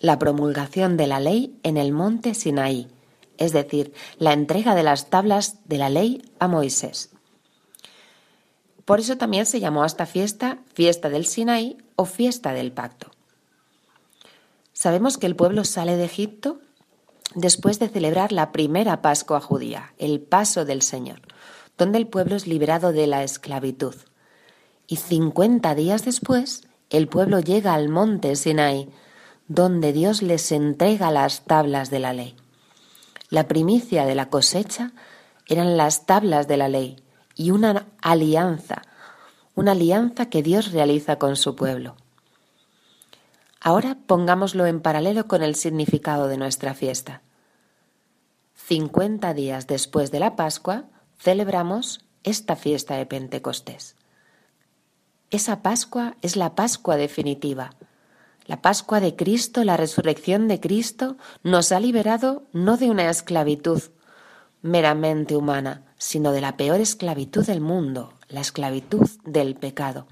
la 0.00 0.18
promulgación 0.18 0.96
de 0.96 1.06
la 1.06 1.20
ley 1.20 1.58
en 1.62 1.76
el 1.76 1.92
monte 1.92 2.34
Sinaí, 2.34 2.88
es 3.36 3.52
decir, 3.52 3.92
la 4.18 4.32
entrega 4.32 4.74
de 4.74 4.82
las 4.82 5.10
tablas 5.10 5.58
de 5.66 5.78
la 5.78 5.90
ley 5.90 6.22
a 6.38 6.48
Moisés. 6.48 7.10
Por 8.84 9.00
eso 9.00 9.18
también 9.18 9.44
se 9.44 9.60
llamó 9.60 9.82
a 9.82 9.86
esta 9.86 10.06
fiesta 10.06 10.58
fiesta 10.72 11.10
del 11.10 11.26
Sinaí 11.26 11.76
o 11.94 12.04
fiesta 12.06 12.52
del 12.52 12.72
pacto. 12.72 13.10
Sabemos 14.72 15.18
que 15.18 15.26
el 15.26 15.36
pueblo 15.36 15.64
sale 15.64 15.96
de 15.96 16.04
Egipto 16.04 16.60
después 17.34 17.78
de 17.78 17.88
celebrar 17.88 18.32
la 18.32 18.52
primera 18.52 19.02
Pascua 19.02 19.40
judía, 19.40 19.92
el 19.98 20.20
paso 20.20 20.64
del 20.64 20.82
Señor, 20.82 21.20
donde 21.76 21.98
el 21.98 22.06
pueblo 22.06 22.36
es 22.36 22.46
liberado 22.46 22.92
de 22.92 23.06
la 23.06 23.22
esclavitud. 23.22 23.94
Y 24.90 24.96
cincuenta 24.96 25.74
días 25.74 26.06
después, 26.06 26.62
el 26.88 27.08
pueblo 27.08 27.40
llega 27.40 27.74
al 27.74 27.90
monte 27.90 28.34
Sinai, 28.36 28.88
donde 29.46 29.92
Dios 29.92 30.22
les 30.22 30.50
entrega 30.50 31.10
las 31.10 31.44
tablas 31.44 31.90
de 31.90 31.98
la 31.98 32.14
ley. 32.14 32.34
La 33.28 33.46
primicia 33.46 34.06
de 34.06 34.14
la 34.14 34.30
cosecha 34.30 34.92
eran 35.46 35.76
las 35.76 36.06
tablas 36.06 36.48
de 36.48 36.56
la 36.56 36.68
ley 36.68 36.96
y 37.34 37.50
una 37.50 37.86
alianza, 38.00 38.80
una 39.54 39.72
alianza 39.72 40.30
que 40.30 40.42
Dios 40.42 40.72
realiza 40.72 41.18
con 41.18 41.36
su 41.36 41.54
pueblo. 41.54 41.94
Ahora 43.60 43.98
pongámoslo 44.06 44.64
en 44.64 44.80
paralelo 44.80 45.28
con 45.28 45.42
el 45.42 45.54
significado 45.54 46.28
de 46.28 46.38
nuestra 46.38 46.72
fiesta. 46.72 47.20
Cincuenta 48.54 49.34
días 49.34 49.66
después 49.66 50.10
de 50.10 50.20
la 50.20 50.34
Pascua 50.34 50.84
celebramos 51.18 52.00
esta 52.22 52.56
fiesta 52.56 52.96
de 52.96 53.04
Pentecostés. 53.04 53.97
Esa 55.30 55.60
Pascua 55.60 56.16
es 56.22 56.36
la 56.36 56.54
Pascua 56.54 56.96
definitiva. 56.96 57.70
La 58.46 58.62
Pascua 58.62 58.98
de 58.98 59.14
Cristo, 59.14 59.62
la 59.62 59.76
resurrección 59.76 60.48
de 60.48 60.58
Cristo, 60.58 61.18
nos 61.42 61.70
ha 61.70 61.80
liberado 61.80 62.44
no 62.54 62.78
de 62.78 62.88
una 62.88 63.10
esclavitud 63.10 63.82
meramente 64.62 65.36
humana, 65.36 65.84
sino 65.98 66.32
de 66.32 66.40
la 66.40 66.56
peor 66.56 66.80
esclavitud 66.80 67.44
del 67.44 67.60
mundo, 67.60 68.14
la 68.28 68.40
esclavitud 68.40 69.06
del 69.24 69.54
pecado. 69.54 70.06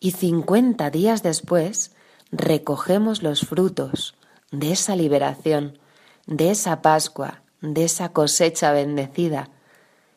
Y 0.00 0.12
cincuenta 0.12 0.90
días 0.90 1.22
después 1.22 1.92
recogemos 2.32 3.22
los 3.22 3.42
frutos 3.42 4.16
de 4.50 4.72
esa 4.72 4.96
liberación, 4.96 5.78
de 6.26 6.50
esa 6.50 6.82
Pascua, 6.82 7.42
de 7.60 7.84
esa 7.84 8.08
cosecha 8.08 8.72
bendecida. 8.72 9.48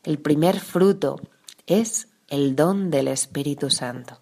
El 0.04 0.18
primer 0.18 0.60
fruto 0.60 1.22
es 1.68 2.08
el 2.34 2.56
don 2.56 2.90
del 2.90 3.10
Espíritu 3.10 3.70
Santo. 3.70 4.18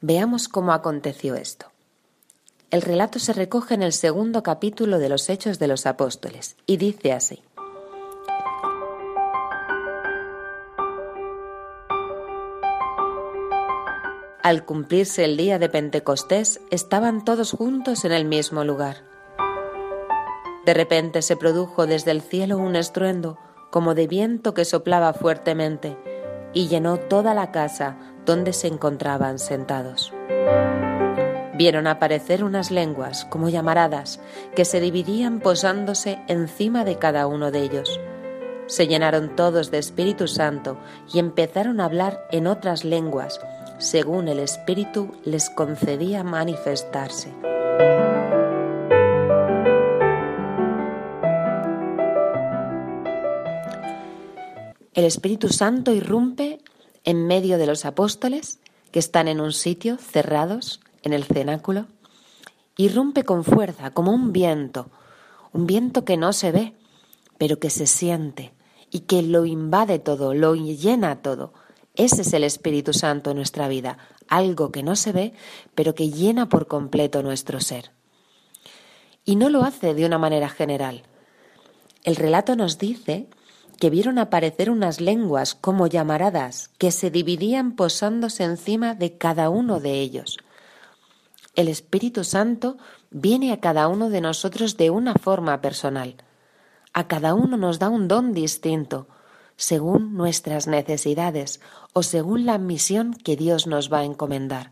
Veamos 0.00 0.48
cómo 0.48 0.72
aconteció 0.72 1.36
esto. 1.36 1.66
El 2.72 2.82
relato 2.82 3.20
se 3.20 3.32
recoge 3.32 3.74
en 3.74 3.82
el 3.84 3.92
segundo 3.92 4.42
capítulo 4.42 4.98
de 4.98 5.08
los 5.08 5.30
Hechos 5.30 5.60
de 5.60 5.68
los 5.68 5.86
Apóstoles 5.86 6.56
y 6.66 6.78
dice 6.78 7.12
así. 7.12 7.44
Al 14.42 14.64
cumplirse 14.64 15.24
el 15.24 15.36
día 15.36 15.60
de 15.60 15.68
Pentecostés, 15.68 16.60
estaban 16.72 17.24
todos 17.24 17.52
juntos 17.52 18.04
en 18.04 18.10
el 18.10 18.24
mismo 18.24 18.64
lugar. 18.64 19.04
De 20.66 20.74
repente 20.74 21.22
se 21.22 21.36
produjo 21.36 21.86
desde 21.86 22.10
el 22.10 22.20
cielo 22.20 22.58
un 22.58 22.74
estruendo, 22.74 23.38
como 23.70 23.94
de 23.94 24.08
viento 24.08 24.54
que 24.54 24.64
soplaba 24.64 25.12
fuertemente, 25.12 25.96
y 26.52 26.68
llenó 26.68 26.98
toda 26.98 27.34
la 27.34 27.50
casa 27.50 27.96
donde 28.24 28.52
se 28.52 28.68
encontraban 28.68 29.38
sentados. 29.38 30.12
Vieron 31.54 31.86
aparecer 31.86 32.44
unas 32.44 32.70
lenguas 32.70 33.24
como 33.26 33.48
llamaradas 33.48 34.20
que 34.56 34.64
se 34.64 34.80
dividían 34.80 35.40
posándose 35.40 36.18
encima 36.26 36.84
de 36.84 36.98
cada 36.98 37.26
uno 37.26 37.50
de 37.50 37.62
ellos. 37.62 38.00
Se 38.66 38.86
llenaron 38.86 39.36
todos 39.36 39.70
de 39.70 39.78
Espíritu 39.78 40.28
Santo 40.28 40.78
y 41.12 41.18
empezaron 41.18 41.80
a 41.80 41.84
hablar 41.84 42.26
en 42.30 42.46
otras 42.46 42.84
lenguas, 42.84 43.40
según 43.78 44.28
el 44.28 44.38
Espíritu 44.38 45.12
les 45.24 45.50
concedía 45.50 46.24
manifestarse. 46.24 47.32
El 54.94 55.04
Espíritu 55.04 55.48
Santo 55.48 55.92
irrumpe 55.92 56.60
en 57.04 57.26
medio 57.26 57.56
de 57.56 57.66
los 57.66 57.86
apóstoles 57.86 58.58
que 58.90 58.98
están 58.98 59.26
en 59.26 59.40
un 59.40 59.52
sitio 59.52 59.96
cerrados 59.96 60.80
en 61.02 61.14
el 61.14 61.24
cenáculo. 61.24 61.86
Irrumpe 62.76 63.24
con 63.24 63.42
fuerza 63.42 63.90
como 63.92 64.12
un 64.12 64.32
viento, 64.32 64.90
un 65.52 65.66
viento 65.66 66.04
que 66.04 66.18
no 66.18 66.34
se 66.34 66.52
ve, 66.52 66.74
pero 67.38 67.58
que 67.58 67.70
se 67.70 67.86
siente 67.86 68.52
y 68.90 69.00
que 69.00 69.22
lo 69.22 69.46
invade 69.46 69.98
todo, 69.98 70.34
lo 70.34 70.54
llena 70.54 71.22
todo. 71.22 71.54
Ese 71.94 72.20
es 72.20 72.34
el 72.34 72.44
Espíritu 72.44 72.92
Santo 72.92 73.30
en 73.30 73.36
nuestra 73.36 73.68
vida, 73.68 73.96
algo 74.28 74.72
que 74.72 74.82
no 74.82 74.94
se 74.94 75.12
ve, 75.12 75.32
pero 75.74 75.94
que 75.94 76.10
llena 76.10 76.50
por 76.50 76.66
completo 76.66 77.22
nuestro 77.22 77.60
ser. 77.60 77.92
Y 79.24 79.36
no 79.36 79.48
lo 79.48 79.62
hace 79.62 79.94
de 79.94 80.04
una 80.04 80.18
manera 80.18 80.50
general. 80.50 81.02
El 82.04 82.16
relato 82.16 82.56
nos 82.56 82.78
dice 82.78 83.28
que 83.78 83.90
vieron 83.90 84.18
aparecer 84.18 84.70
unas 84.70 85.00
lenguas 85.00 85.54
como 85.54 85.86
llamaradas 85.86 86.70
que 86.78 86.90
se 86.90 87.10
dividían 87.10 87.72
posándose 87.72 88.44
encima 88.44 88.94
de 88.94 89.16
cada 89.16 89.50
uno 89.50 89.80
de 89.80 90.00
ellos. 90.00 90.38
El 91.54 91.68
Espíritu 91.68 92.24
Santo 92.24 92.76
viene 93.10 93.52
a 93.52 93.60
cada 93.60 93.88
uno 93.88 94.08
de 94.08 94.20
nosotros 94.20 94.76
de 94.76 94.90
una 94.90 95.14
forma 95.14 95.60
personal. 95.60 96.16
A 96.92 97.08
cada 97.08 97.34
uno 97.34 97.56
nos 97.56 97.78
da 97.78 97.88
un 97.88 98.08
don 98.08 98.32
distinto, 98.32 99.06
según 99.56 100.14
nuestras 100.14 100.66
necesidades 100.66 101.60
o 101.92 102.02
según 102.02 102.46
la 102.46 102.58
misión 102.58 103.14
que 103.14 103.36
Dios 103.36 103.66
nos 103.66 103.92
va 103.92 104.00
a 104.00 104.04
encomendar. 104.04 104.70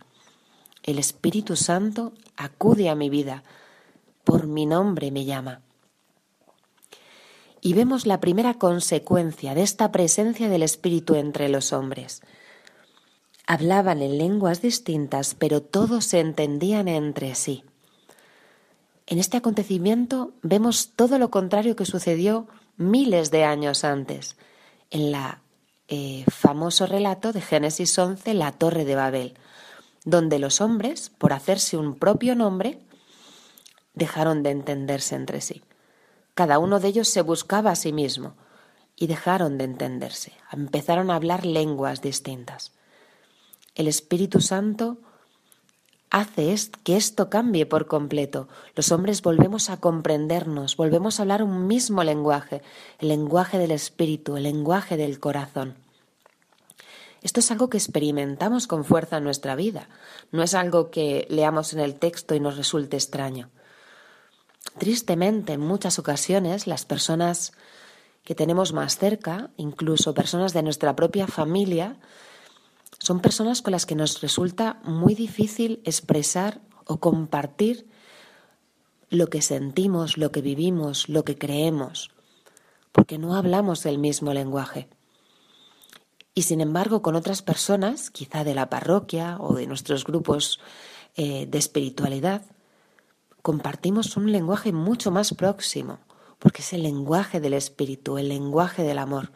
El 0.83 0.99
Espíritu 0.99 1.57
Santo 1.57 2.13
acude 2.37 2.89
a 2.89 2.95
mi 2.95 3.11
vida, 3.11 3.45
por 4.25 4.47
mi 4.47 4.65
nombre 4.67 5.11
me 5.11 5.25
llama 5.25 5.61
y 7.61 7.75
vemos 7.75 8.07
la 8.07 8.21
primera 8.21 8.55
consecuencia 8.55 9.55
de 9.55 9.63
esta 9.63 9.93
presencia 9.93 10.49
del 10.49 10.63
Espíritu 10.63 11.15
entre 11.15 11.49
los 11.49 11.73
hombres. 11.73 12.23
Hablaban 13.47 14.03
en 14.03 14.19
lenguas 14.19 14.63
distintas, 14.63 15.35
pero 15.35 15.61
todos 15.61 16.05
se 16.05 16.21
entendían 16.21 16.89
entre 16.89 17.35
sí. 17.35 17.65
En 19.07 19.19
este 19.19 19.37
acontecimiento 19.37 20.33
vemos 20.43 20.93
todo 20.95 21.19
lo 21.19 21.31
contrario 21.31 21.75
que 21.75 21.85
sucedió 21.85 22.47
miles 22.77 23.31
de 23.31 23.45
años 23.45 23.85
antes, 23.85 24.37
en 24.91 25.11
la 25.11 25.43
eh, 25.89 26.25
famoso 26.29 26.87
relato 26.87 27.33
de 27.33 27.41
Génesis 27.41 27.99
11, 27.99 28.35
la 28.35 28.53
Torre 28.53 28.85
de 28.85 28.95
Babel, 28.95 29.35
donde 30.05 30.39
los 30.39 30.61
hombres, 30.61 31.11
por 31.19 31.33
hacerse 31.33 31.77
un 31.77 31.97
propio 31.97 32.37
nombre, 32.37 32.79
dejaron 33.95 34.43
de 34.45 34.51
entenderse 34.51 35.17
entre 35.17 35.41
sí. 35.41 35.63
Cada 36.41 36.59
uno 36.59 36.81
de 36.81 36.89
ellos 36.89 37.07
se 37.11 37.21
buscaba 37.21 37.71
a 37.71 37.77
sí 37.77 37.93
mismo 37.93 38.33
y 38.97 39.09
dejaron 39.09 39.59
de 39.59 39.65
entenderse, 39.65 40.33
empezaron 40.51 41.11
a 41.11 41.17
hablar 41.17 41.45
lenguas 41.45 42.01
distintas. 42.01 42.73
El 43.75 43.89
Espíritu 43.89 44.41
Santo 44.41 44.97
hace 46.09 46.57
que 46.83 46.97
esto 46.97 47.29
cambie 47.29 47.67
por 47.67 47.89
completo. 47.89 48.49
Los 48.75 48.91
hombres 48.91 49.21
volvemos 49.21 49.69
a 49.69 49.81
comprendernos, 49.81 50.79
volvemos 50.79 51.19
a 51.19 51.25
hablar 51.25 51.43
un 51.43 51.67
mismo 51.67 52.05
lenguaje, 52.05 52.63
el 53.01 53.09
lenguaje 53.09 53.59
del 53.59 53.73
Espíritu, 53.73 54.39
el 54.39 54.45
lenguaje 54.45 54.97
del 54.97 55.21
corazón. 55.21 55.75
Esto 57.21 57.41
es 57.41 57.51
algo 57.51 57.69
que 57.69 57.77
experimentamos 57.77 58.67
con 58.67 58.87
fuerza 58.87 59.19
en 59.19 59.25
nuestra 59.25 59.57
vida, 59.57 59.91
no 60.33 60.43
es 60.43 60.55
algo 60.55 60.91
que 60.91 61.27
leamos 61.29 61.75
en 61.75 61.81
el 61.81 61.97
texto 61.97 62.35
y 62.35 62.41
nos 62.41 62.57
resulte 62.57 62.97
extraño. 62.97 63.51
Tristemente, 64.79 65.53
en 65.55 65.61
muchas 65.61 65.99
ocasiones, 65.99 66.67
las 66.67 66.85
personas 66.85 67.53
que 68.25 68.35
tenemos 68.35 68.73
más 68.73 68.99
cerca, 68.99 69.51
incluso 69.57 70.15
personas 70.15 70.53
de 70.53 70.63
nuestra 70.63 70.95
propia 70.97 71.27
familia, 71.27 71.99
Son 73.03 73.21
personas 73.21 73.63
con 73.63 73.73
las 73.73 73.87
que 73.87 73.95
nos 73.95 74.21
resulta 74.21 74.79
muy 74.85 75.15
difícil 75.15 75.81
expresar 75.85 76.61
o 76.85 77.01
compartir 77.01 77.87
lo 79.09 79.29
que 79.29 79.41
sentimos, 79.41 80.19
lo 80.19 80.31
que 80.31 80.43
vivimos, 80.43 81.09
lo 81.09 81.25
que 81.25 81.39
creemos, 81.39 82.11
porque 82.93 83.17
no 83.17 83.37
hablamos 83.37 83.87
el 83.87 83.97
mismo 83.97 84.35
lenguaje. 84.35 84.89
Y 86.35 86.43
sin 86.43 86.61
embargo, 86.61 87.01
con 87.01 87.17
otras 87.17 87.43
personas, 87.43 88.11
quizá 88.11 88.45
de 88.45 88.55
la 88.55 88.69
parroquia 88.69 89.37
o 89.41 89.55
de 89.55 89.67
nuestros 89.67 90.05
grupos 90.05 90.61
eh, 91.17 91.47
de 91.47 91.59
espiritualidad, 91.59 92.43
compartimos 93.43 94.17
un 94.17 94.33
lenguaje 94.33 94.73
mucho 94.73 95.11
más 95.11 95.35
próximo, 95.35 95.99
porque 96.39 96.63
es 96.63 96.73
el 96.73 96.83
lenguaje 96.83 97.41
del 97.41 97.55
espíritu, 97.55 98.19
el 98.19 98.29
lenguaje 98.29 98.83
del 98.83 98.99
amor, 98.99 99.33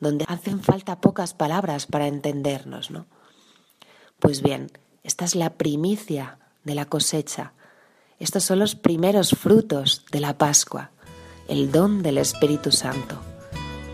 donde 0.00 0.24
hacen 0.28 0.60
falta 0.60 1.00
pocas 1.00 1.34
palabras 1.34 1.86
para 1.86 2.06
entendernos, 2.06 2.90
¿no? 2.90 3.06
Pues 4.18 4.42
bien, 4.42 4.70
esta 5.02 5.24
es 5.24 5.34
la 5.34 5.50
primicia 5.54 6.38
de 6.64 6.74
la 6.74 6.84
cosecha. 6.84 7.54
Estos 8.18 8.44
son 8.44 8.58
los 8.58 8.74
primeros 8.74 9.30
frutos 9.30 10.04
de 10.12 10.20
la 10.20 10.38
Pascua, 10.38 10.90
el 11.48 11.72
don 11.72 12.02
del 12.02 12.18
Espíritu 12.18 12.70
Santo. 12.70 13.20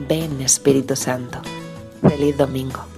Ven, 0.06 0.40
Espíritu 0.40 0.96
Santo. 0.96 1.40
Feliz 2.02 2.36
domingo. 2.36 2.97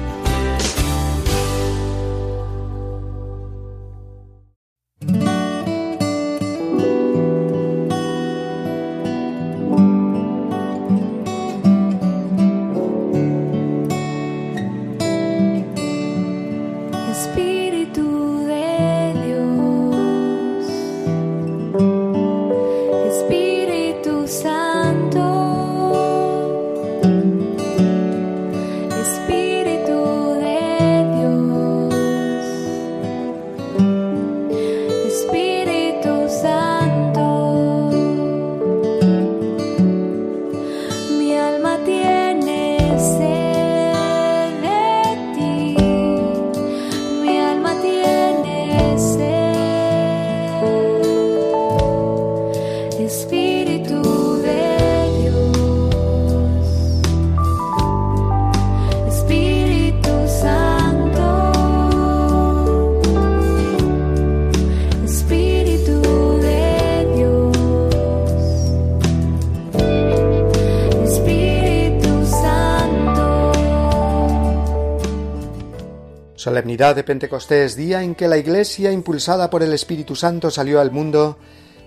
Solemnidad 76.71 76.95
de 76.95 77.03
Pentecostés, 77.03 77.75
día 77.75 78.01
en 78.01 78.15
que 78.15 78.29
la 78.29 78.37
Iglesia, 78.37 78.93
impulsada 78.93 79.49
por 79.49 79.61
el 79.61 79.73
Espíritu 79.73 80.15
Santo, 80.15 80.49
salió 80.49 80.79
al 80.79 80.89
mundo 80.89 81.37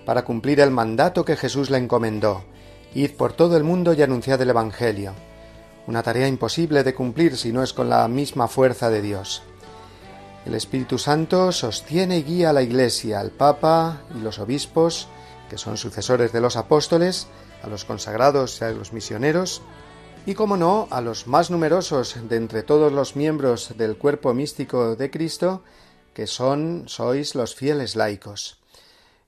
para 0.04 0.26
cumplir 0.26 0.60
el 0.60 0.70
mandato 0.70 1.24
que 1.24 1.38
Jesús 1.38 1.70
le 1.70 1.78
encomendó. 1.78 2.44
Id 2.94 3.12
por 3.12 3.32
todo 3.32 3.56
el 3.56 3.64
mundo 3.64 3.94
y 3.94 4.02
anunciad 4.02 4.42
el 4.42 4.50
Evangelio. 4.50 5.14
Una 5.86 6.02
tarea 6.02 6.28
imposible 6.28 6.84
de 6.84 6.94
cumplir 6.94 7.38
si 7.38 7.50
no 7.50 7.62
es 7.62 7.72
con 7.72 7.88
la 7.88 8.06
misma 8.08 8.46
fuerza 8.46 8.90
de 8.90 9.00
Dios. 9.00 9.42
El 10.44 10.54
Espíritu 10.54 10.98
Santo 10.98 11.50
sostiene 11.50 12.18
y 12.18 12.22
guía 12.22 12.50
a 12.50 12.52
la 12.52 12.60
Iglesia, 12.60 13.20
al 13.20 13.30
Papa 13.30 14.02
y 14.14 14.20
los 14.20 14.38
obispos, 14.38 15.08
que 15.48 15.56
son 15.56 15.78
sucesores 15.78 16.30
de 16.30 16.42
los 16.42 16.58
apóstoles, 16.58 17.26
a 17.62 17.68
los 17.68 17.86
consagrados 17.86 18.60
y 18.60 18.64
a 18.64 18.70
los 18.72 18.92
misioneros, 18.92 19.62
y 20.26 20.34
como 20.34 20.56
no, 20.56 20.88
a 20.90 21.02
los 21.02 21.26
más 21.26 21.50
numerosos 21.50 22.16
de 22.28 22.36
entre 22.36 22.62
todos 22.62 22.92
los 22.92 23.14
miembros 23.14 23.74
del 23.76 23.98
cuerpo 23.98 24.32
místico 24.32 24.96
de 24.96 25.10
Cristo, 25.10 25.62
que 26.14 26.26
son, 26.26 26.84
sois 26.86 27.34
los 27.34 27.54
fieles 27.54 27.94
laicos. 27.94 28.58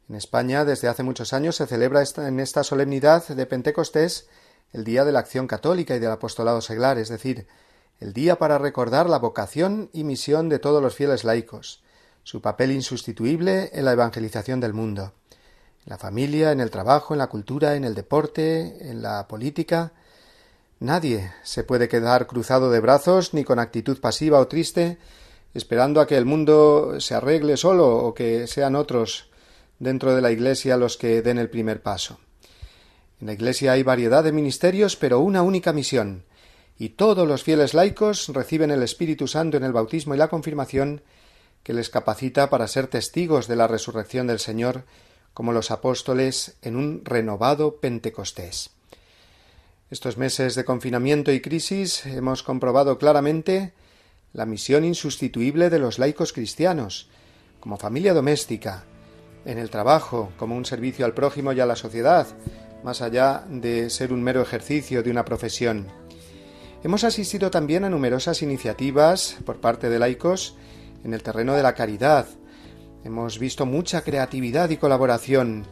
En 0.09 0.15
España, 0.15 0.65
desde 0.65 0.89
hace 0.89 1.03
muchos 1.03 1.35
años, 1.35 1.57
se 1.57 1.67
celebra 1.67 2.03
en 2.17 2.41
esta 2.41 2.65
solemnidad 2.65 3.27
de 3.29 3.45
Pentecostés 3.47 4.29
el 4.73 4.85
Día 4.85 5.05
de 5.05 5.13
la 5.13 5.19
Acción 5.19 5.47
Católica 5.47 5.95
y 5.95 5.99
del 5.99 6.11
Apostolado 6.11 6.61
Seglar, 6.61 6.99
es 6.99 7.09
decir, 7.09 7.47
el 8.01 8.13
día 8.13 8.37
para 8.39 8.59
recordar 8.59 9.09
la 9.09 9.19
vocación 9.19 9.91
y 9.93 10.05
misión 10.05 10.49
de 10.49 10.59
todos 10.59 10.83
los 10.83 10.95
fieles 10.95 11.25
laicos, 11.25 11.83
su 12.25 12.41
papel 12.41 12.73
insustituible 12.73 13.71
en 13.73 13.85
la 13.85 13.93
evangelización 13.93 14.61
del 14.61 14.75
mundo, 14.75 15.13
en 15.85 15.91
la 15.91 15.99
familia, 15.99 16.53
en 16.53 16.61
el 16.61 16.71
trabajo, 16.71 17.15
en 17.15 17.19
la 17.19 17.29
cultura, 17.29 17.75
en 17.75 17.85
el 17.85 17.95
deporte, 17.95 18.91
en 18.91 19.03
la 19.03 19.29
política, 19.29 19.93
Nadie 20.79 21.33
se 21.43 21.65
puede 21.65 21.89
quedar 21.89 22.27
cruzado 22.27 22.71
de 22.71 22.81
brazos 22.81 23.33
ni 23.33 23.45
con 23.45 23.59
actitud 23.59 23.99
pasiva 23.99 24.41
o 24.41 24.47
triste, 24.47 24.99
esperando 25.55 26.03
a 26.03 26.07
que 26.07 26.19
el 26.19 26.27
mundo 26.27 27.01
se 27.01 27.15
arregle 27.15 27.57
solo 27.57 27.97
o 27.97 28.13
que 28.13 28.47
sean 28.47 28.77
otros 28.77 29.31
dentro 29.79 30.15
de 30.15 30.21
la 30.21 30.31
Iglesia 30.31 30.77
los 30.77 30.99
que 30.99 31.23
den 31.23 31.39
el 31.39 31.49
primer 31.49 31.83
paso. 31.83 32.19
En 33.21 33.29
la 33.29 33.33
Iglesia 33.33 33.73
hay 33.73 33.83
variedad 33.83 34.23
de 34.23 34.33
ministerios, 34.33 34.97
pero 34.97 35.21
una 35.21 35.41
única 35.41 35.73
misión, 35.73 36.25
y 36.79 36.91
todos 36.91 37.27
los 37.27 37.43
fieles 37.43 37.73
laicos 37.73 38.29
reciben 38.29 38.71
el 38.71 38.83
Espíritu 38.83 39.27
Santo 39.29 39.57
en 39.57 39.65
el 39.65 39.73
bautismo 39.73 40.15
y 40.15 40.19
la 40.19 40.29
confirmación 40.29 41.01
que 41.63 41.73
les 41.73 41.89
capacita 41.89 42.51
para 42.51 42.69
ser 42.69 42.87
testigos 42.87 43.49
de 43.49 43.57
la 43.57 43.67
resurrección 43.67 44.27
del 44.27 44.41
Señor, 44.41 44.85
como 45.33 45.53
los 45.53 45.71
apóstoles 45.71 46.59
en 46.61 46.77
un 46.77 47.03
renovado 47.03 47.81
Pentecostés. 47.81 48.76
Estos 49.89 50.19
meses 50.19 50.57
de 50.57 50.65
confinamiento 50.65 51.31
y 51.31 51.41
crisis 51.41 52.07
hemos 52.07 52.43
comprobado 52.43 52.99
claramente 52.99 53.73
la 54.33 54.45
misión 54.45 54.85
insustituible 54.85 55.71
de 55.71 55.79
los 55.79 56.01
laicos 56.01 56.33
cristianos, 56.33 57.09
como 57.61 57.77
familia 57.77 58.13
doméstica, 58.13 58.83
en 59.45 59.59
el 59.59 59.71
trabajo, 59.71 60.33
como 60.39 60.57
un 60.57 60.65
servicio 60.65 61.07
al 61.07 61.15
prójimo 61.15 61.53
y 61.53 61.61
a 61.61 61.67
la 61.67 61.77
sociedad, 61.77 62.27
más 62.83 63.01
allá 63.01 63.45
de 63.49 63.89
ser 63.89 64.13
un 64.13 64.25
mero 64.25 64.43
ejercicio 64.43 65.05
de 65.05 65.11
una 65.13 65.25
profesión. 65.25 65.87
Hemos 66.83 67.05
asistido 67.05 67.53
también 67.53 67.85
a 67.85 67.89
numerosas 67.89 68.43
iniciativas 68.43 69.37
por 69.47 69.61
parte 69.61 69.89
de 69.89 70.01
laicos 70.01 70.57
en 71.05 71.15
el 71.15 71.23
terreno 71.23 71.55
de 71.55 71.63
la 71.63 71.77
caridad. 71.77 72.27
Hemos 73.05 73.39
visto 73.39 73.67
mucha 73.67 74.03
creatividad 74.03 74.69
y 74.71 74.79
colaboración, 74.79 75.65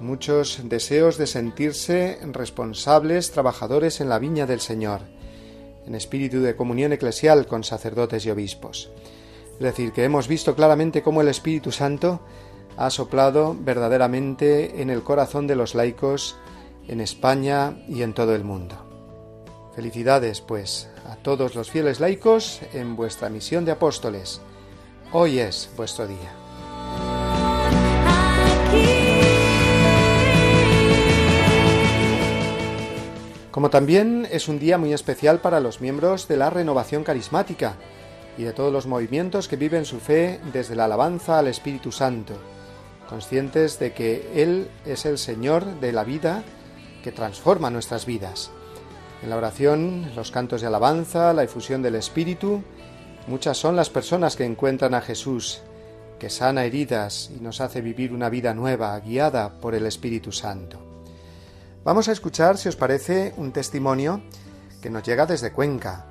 muchos 0.00 0.60
deseos 0.64 1.18
de 1.18 1.26
sentirse 1.26 2.18
responsables 2.32 3.30
trabajadores 3.30 4.00
en 4.00 4.08
la 4.08 4.18
viña 4.18 4.46
del 4.46 4.60
Señor, 4.60 5.02
en 5.86 5.94
espíritu 5.94 6.40
de 6.40 6.56
comunión 6.56 6.92
eclesial 6.92 7.46
con 7.46 7.64
sacerdotes 7.64 8.26
y 8.26 8.30
obispos. 8.30 8.90
Es 9.54 9.60
decir, 9.60 9.92
que 9.92 10.04
hemos 10.04 10.28
visto 10.28 10.54
claramente 10.54 11.02
cómo 11.02 11.20
el 11.20 11.28
Espíritu 11.28 11.70
Santo 11.70 12.20
ha 12.76 12.90
soplado 12.90 13.56
verdaderamente 13.58 14.82
en 14.82 14.90
el 14.90 15.02
corazón 15.02 15.46
de 15.46 15.56
los 15.56 15.74
laicos 15.74 16.36
en 16.88 17.00
España 17.00 17.76
y 17.88 18.02
en 18.02 18.14
todo 18.14 18.34
el 18.34 18.44
mundo. 18.44 18.76
Felicidades, 19.74 20.40
pues, 20.40 20.88
a 21.08 21.16
todos 21.16 21.54
los 21.54 21.70
fieles 21.70 22.00
laicos 22.00 22.60
en 22.72 22.96
vuestra 22.96 23.28
misión 23.28 23.64
de 23.64 23.72
apóstoles. 23.72 24.40
Hoy 25.12 25.38
es 25.38 25.70
vuestro 25.76 26.06
día. 26.06 26.43
Como 33.54 33.70
también 33.70 34.26
es 34.32 34.48
un 34.48 34.58
día 34.58 34.78
muy 34.78 34.92
especial 34.92 35.38
para 35.38 35.60
los 35.60 35.80
miembros 35.80 36.26
de 36.26 36.36
la 36.36 36.50
renovación 36.50 37.04
carismática 37.04 37.76
y 38.36 38.42
de 38.42 38.52
todos 38.52 38.72
los 38.72 38.88
movimientos 38.88 39.46
que 39.46 39.54
viven 39.54 39.84
su 39.84 40.00
fe 40.00 40.40
desde 40.52 40.74
la 40.74 40.86
alabanza 40.86 41.38
al 41.38 41.46
Espíritu 41.46 41.92
Santo, 41.92 42.34
conscientes 43.08 43.78
de 43.78 43.92
que 43.92 44.28
Él 44.34 44.68
es 44.84 45.06
el 45.06 45.18
Señor 45.18 45.78
de 45.78 45.92
la 45.92 46.02
vida 46.02 46.42
que 47.04 47.12
transforma 47.12 47.70
nuestras 47.70 48.06
vidas. 48.06 48.50
En 49.22 49.30
la 49.30 49.36
oración, 49.36 50.10
los 50.16 50.32
cantos 50.32 50.60
de 50.60 50.66
alabanza, 50.66 51.32
la 51.32 51.44
efusión 51.44 51.80
del 51.80 51.94
Espíritu, 51.94 52.60
muchas 53.28 53.56
son 53.56 53.76
las 53.76 53.88
personas 53.88 54.34
que 54.34 54.44
encuentran 54.44 54.94
a 54.94 55.00
Jesús, 55.00 55.62
que 56.18 56.28
sana 56.28 56.64
heridas 56.64 57.30
y 57.32 57.40
nos 57.40 57.60
hace 57.60 57.82
vivir 57.82 58.12
una 58.12 58.30
vida 58.30 58.52
nueva, 58.52 58.98
guiada 58.98 59.60
por 59.60 59.76
el 59.76 59.86
Espíritu 59.86 60.32
Santo. 60.32 60.93
Vamos 61.84 62.08
a 62.08 62.12
escuchar, 62.12 62.56
si 62.56 62.70
os 62.70 62.76
parece, 62.76 63.34
un 63.36 63.52
testimonio 63.52 64.22
que 64.80 64.88
nos 64.88 65.02
llega 65.02 65.26
desde 65.26 65.52
Cuenca, 65.52 66.06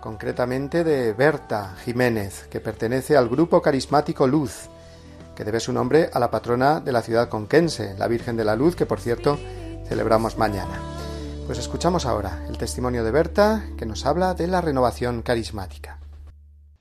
concretamente 0.00 0.84
de 0.84 1.14
Berta 1.14 1.74
Jiménez, 1.84 2.46
que 2.48 2.60
pertenece 2.60 3.16
al 3.16 3.28
grupo 3.28 3.60
carismático 3.60 4.28
Luz, 4.28 4.68
que 5.34 5.42
debe 5.42 5.58
su 5.58 5.72
nombre 5.72 6.10
a 6.12 6.20
la 6.20 6.30
patrona 6.30 6.78
de 6.78 6.92
la 6.92 7.02
ciudad 7.02 7.28
conquense, 7.28 7.96
la 7.98 8.06
Virgen 8.06 8.36
de 8.36 8.44
la 8.44 8.54
Luz, 8.54 8.76
que 8.76 8.86
por 8.86 9.00
cierto 9.00 9.36
celebramos 9.88 10.38
mañana. 10.38 10.78
Pues 11.46 11.58
escuchamos 11.58 12.06
ahora 12.06 12.46
el 12.48 12.56
testimonio 12.56 13.02
de 13.02 13.10
Berta, 13.10 13.64
que 13.76 13.84
nos 13.84 14.06
habla 14.06 14.34
de 14.34 14.46
la 14.46 14.60
renovación 14.60 15.22
carismática. 15.22 15.98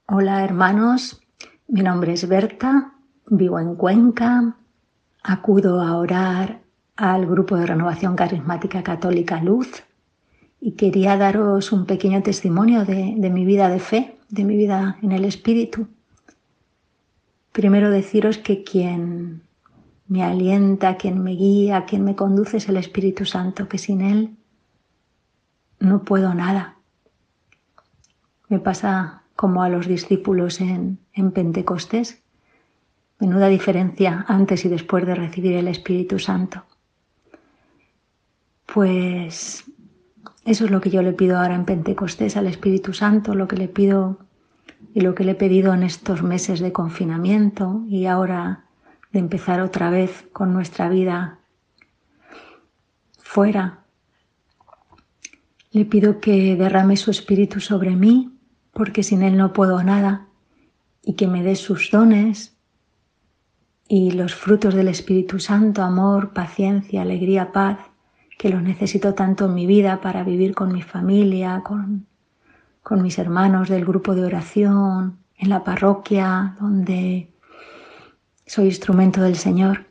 Hola 0.08 0.44
hermanos, 0.44 1.20
mi 1.68 1.82
nombre 1.82 2.14
es 2.14 2.28
Berta, 2.28 2.94
vivo 3.26 3.60
en 3.60 3.76
Cuenca, 3.76 4.56
acudo 5.24 5.82
a 5.82 5.98
orar 5.98 6.64
al 6.96 7.26
grupo 7.26 7.58
de 7.58 7.66
renovación 7.66 8.16
carismática 8.16 8.84
católica 8.84 9.42
Luz 9.42 9.84
y 10.62 10.72
quería 10.72 11.18
daros 11.18 11.72
un 11.72 11.86
pequeño 11.86 12.24
testimonio 12.24 12.86
de, 12.86 13.16
de, 13.18 13.30
mi 13.30 13.46
vida 13.46 13.70
de 13.70 13.80
fe, 13.80 14.18
de 14.30 14.46
mi 14.46 14.56
vida 14.56 14.98
en 15.02 15.12
el 15.12 15.26
Espíritu. 15.26 15.88
Primero 17.52 17.90
deciros 17.92 18.38
que 18.38 18.64
quien 18.64 19.42
me 20.08 20.24
alienta, 20.24 20.98
quien 20.98 21.24
me 21.24 21.32
guía, 21.32 21.86
quien 21.86 22.04
me 22.04 22.16
conduce 22.16 22.58
es 22.58 22.70
el 22.70 22.78
Espíritu 22.78 23.26
Santo, 23.26 23.68
que 23.68 23.78
sin 23.78 24.02
Él 24.02 24.36
no 25.80 26.04
puedo 26.04 26.34
nada. 26.34 26.76
Me 28.48 28.60
pasa 28.60 29.24
como 29.36 29.64
a 29.64 29.70
los 29.70 29.88
discípulos 29.88 30.62
en, 30.62 31.00
en 31.14 31.32
Pentecostés. 31.32 32.22
Menuda 33.20 33.48
diferencia 33.48 34.26
antes 34.28 34.66
y 34.66 34.70
después 34.70 35.06
de 35.06 35.16
recibir 35.16 35.54
el 35.54 35.68
Espíritu 35.68 36.20
Santo. 36.20 36.64
Pues 38.76 39.64
eso 40.44 40.66
es 40.66 40.70
lo 40.70 40.82
que 40.82 40.90
yo 40.90 41.02
le 41.02 41.14
pido 41.14 41.38
ahora 41.38 41.56
en 41.56 41.64
Pentecostés 41.64 42.36
al 42.36 42.46
Espíritu 42.46 42.92
Santo, 42.92 43.34
lo 43.34 43.48
que 43.48 43.56
le 43.56 43.70
pido 43.70 44.20
y 44.94 45.00
lo 45.00 45.16
que 45.16 45.24
le 45.24 45.32
he 45.32 45.36
pedido 45.36 45.74
en 45.74 45.82
estos 45.82 46.24
meses 46.24 46.60
de 46.60 46.74
confinamiento 46.74 47.86
y 47.88 48.06
ahora 48.06 48.66
de 49.14 49.20
empezar 49.20 49.62
otra 49.62 49.90
vez 49.90 50.28
con 50.34 50.52
nuestra 50.52 50.90
vida 50.90 51.40
fuera. 53.18 53.86
Le 55.72 55.86
pido 55.86 56.20
que 56.20 56.58
derrame 56.58 56.98
su 56.98 57.12
espíritu 57.12 57.62
sobre 57.62 57.96
mí, 57.96 58.38
porque 58.74 59.04
sin 59.04 59.24
él 59.24 59.38
no 59.38 59.54
puedo 59.54 59.82
nada, 59.84 60.28
y 61.02 61.14
que 61.14 61.28
me 61.28 61.44
dé 61.44 61.56
sus 61.56 61.92
dones 61.92 62.58
y 63.88 64.12
los 64.12 64.36
frutos 64.36 64.74
del 64.74 64.90
Espíritu 64.90 65.40
Santo, 65.40 65.82
amor, 65.82 66.34
paciencia, 66.34 67.04
alegría, 67.04 67.54
paz, 67.54 67.78
que 68.38 68.50
los 68.50 68.62
necesito 68.62 69.13
tanto 69.13 69.45
en 69.45 69.54
mi 69.54 69.65
vida 69.65 70.02
para 70.02 70.24
vivir 70.24 70.54
con 70.54 70.74
mi 70.74 70.82
familia, 70.82 71.62
con, 71.63 72.06
con 72.84 73.02
mis 73.02 73.17
hermanos 73.17 73.69
del 73.69 73.86
grupo 73.86 74.15
de 74.15 74.26
oración, 74.26 75.17
en 75.38 75.50
la 75.50 75.63
parroquia, 75.63 76.56
donde 76.60 77.30
soy 78.45 78.65
instrumento 78.65 79.21
del 79.21 79.36
Señor. 79.36 79.86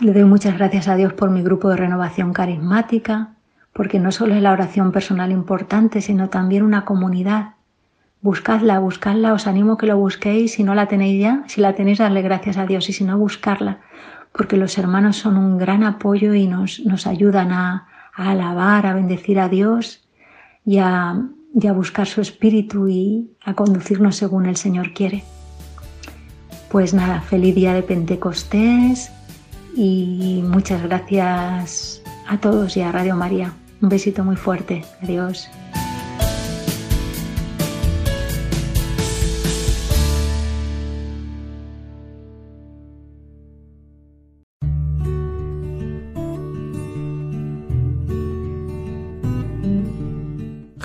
Le 0.00 0.12
doy 0.12 0.24
muchas 0.24 0.56
gracias 0.58 0.88
a 0.88 0.96
Dios 0.96 1.12
por 1.12 1.30
mi 1.30 1.42
grupo 1.42 1.68
de 1.68 1.76
renovación 1.76 2.32
carismática, 2.32 3.34
porque 3.72 4.00
no 4.00 4.12
solo 4.12 4.34
es 4.34 4.42
la 4.42 4.52
oración 4.52 4.92
personal 4.92 5.30
importante, 5.30 6.00
sino 6.00 6.28
también 6.28 6.62
una 6.62 6.84
comunidad. 6.84 7.54
Buscadla, 8.22 8.78
buscadla, 8.78 9.32
os 9.34 9.46
animo 9.46 9.76
que 9.76 9.86
lo 9.86 9.96
busquéis, 9.98 10.54
si 10.54 10.64
no 10.64 10.74
la 10.74 10.88
tenéis 10.88 11.20
ya, 11.20 11.44
si 11.46 11.60
la 11.60 11.74
tenéis, 11.74 11.98
darle 11.98 12.22
gracias 12.22 12.56
a 12.56 12.66
Dios 12.66 12.88
y 12.88 12.92
si 12.92 13.04
no, 13.04 13.18
buscarla, 13.18 13.80
porque 14.36 14.56
los 14.56 14.76
hermanos 14.76 15.16
son 15.16 15.38
un 15.38 15.56
gran 15.56 15.82
apoyo 15.82 16.34
y 16.34 16.46
nos, 16.46 16.80
nos 16.80 17.06
ayudan 17.06 17.52
a, 17.52 17.88
alabar, 18.14 18.86
a 18.86 18.94
bendecir 18.94 19.40
a 19.40 19.48
Dios 19.48 20.06
y 20.64 20.78
a 20.78 21.22
buscar 21.74 22.06
su 22.06 22.20
espíritu 22.20 22.88
y 22.88 23.30
a 23.44 23.54
conducirnos 23.54 24.16
según 24.16 24.46
el 24.46 24.56
Señor 24.56 24.92
quiere. 24.92 25.24
Pues 26.70 26.92
nada, 26.92 27.20
feliz 27.20 27.54
día 27.54 27.74
de 27.74 27.82
Pentecostés 27.82 29.10
y 29.74 30.42
muchas 30.46 30.82
gracias 30.82 32.02
a 32.26 32.38
todos 32.38 32.76
y 32.76 32.82
a 32.82 32.92
Radio 32.92 33.16
María. 33.16 33.52
Un 33.80 33.88
besito 33.88 34.24
muy 34.24 34.36
fuerte. 34.36 34.84
Adiós. 35.02 35.48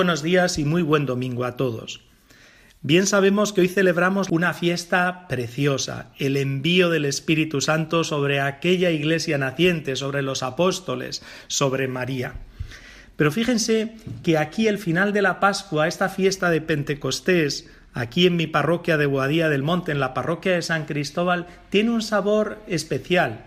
Buenos 0.00 0.22
días 0.22 0.58
y 0.58 0.64
muy 0.64 0.80
buen 0.80 1.04
domingo 1.04 1.44
a 1.44 1.58
todos. 1.58 2.00
Bien 2.80 3.06
sabemos 3.06 3.52
que 3.52 3.60
hoy 3.60 3.68
celebramos 3.68 4.28
una 4.30 4.54
fiesta 4.54 5.28
preciosa, 5.28 6.12
el 6.18 6.38
envío 6.38 6.88
del 6.88 7.04
Espíritu 7.04 7.60
Santo 7.60 8.02
sobre 8.02 8.40
aquella 8.40 8.90
iglesia 8.92 9.36
naciente, 9.36 9.96
sobre 9.96 10.22
los 10.22 10.42
apóstoles, 10.42 11.22
sobre 11.48 11.86
María. 11.86 12.36
Pero 13.16 13.30
fíjense 13.30 13.94
que 14.22 14.38
aquí 14.38 14.68
el 14.68 14.78
final 14.78 15.12
de 15.12 15.20
la 15.20 15.38
Pascua, 15.38 15.86
esta 15.86 16.08
fiesta 16.08 16.48
de 16.48 16.62
Pentecostés, 16.62 17.68
aquí 17.92 18.26
en 18.26 18.36
mi 18.36 18.46
parroquia 18.46 18.96
de 18.96 19.04
Boadía 19.04 19.50
del 19.50 19.62
Monte, 19.62 19.92
en 19.92 20.00
la 20.00 20.14
parroquia 20.14 20.52
de 20.52 20.62
San 20.62 20.86
Cristóbal, 20.86 21.46
tiene 21.68 21.90
un 21.90 22.00
sabor 22.00 22.58
especial. 22.68 23.44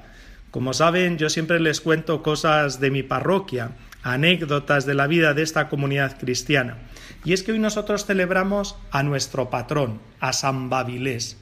Como 0.52 0.74
saben, 0.74 1.18
yo 1.18 1.32
siempre 1.32 1.60
les 1.60 1.82
cuento 1.82 2.22
cosas 2.22 2.80
de 2.80 2.92
mi 2.92 3.02
parroquia 3.02 3.72
anécdotas 4.04 4.86
de 4.86 4.94
la 4.94 5.08
vida 5.08 5.34
de 5.34 5.42
esta 5.42 5.70
comunidad 5.70 6.20
cristiana. 6.20 6.78
Y 7.26 7.34
es 7.34 7.44
que 7.44 7.54
hoy 7.54 7.60
nosotros 7.60 8.06
celebramos 8.06 8.78
a 8.92 9.02
nuestro 9.02 9.50
patrón, 9.50 10.00
a 10.20 10.34
San 10.34 10.70
Babilés. 10.70 11.39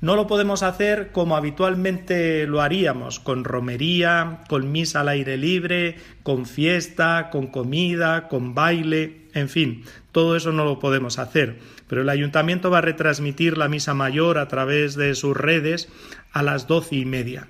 No 0.00 0.16
lo 0.16 0.26
podemos 0.26 0.62
hacer 0.62 1.12
como 1.12 1.34
habitualmente 1.34 2.46
lo 2.46 2.60
haríamos, 2.60 3.20
con 3.20 3.42
romería, 3.42 4.40
con 4.48 4.70
misa 4.70 5.00
al 5.00 5.08
aire 5.08 5.38
libre, 5.38 5.96
con 6.22 6.44
fiesta, 6.44 7.30
con 7.30 7.46
comida, 7.46 8.28
con 8.28 8.54
baile, 8.54 9.28
en 9.32 9.48
fin, 9.48 9.84
todo 10.12 10.36
eso 10.36 10.52
no 10.52 10.64
lo 10.64 10.78
podemos 10.78 11.18
hacer. 11.18 11.58
Pero 11.88 12.02
el 12.02 12.08
ayuntamiento 12.10 12.70
va 12.70 12.78
a 12.78 12.82
retransmitir 12.82 13.56
la 13.56 13.68
misa 13.68 13.94
mayor 13.94 14.36
a 14.36 14.48
través 14.48 14.94
de 14.94 15.14
sus 15.14 15.36
redes 15.36 15.88
a 16.32 16.42
las 16.42 16.66
doce 16.66 16.96
y 16.96 17.04
media. 17.04 17.48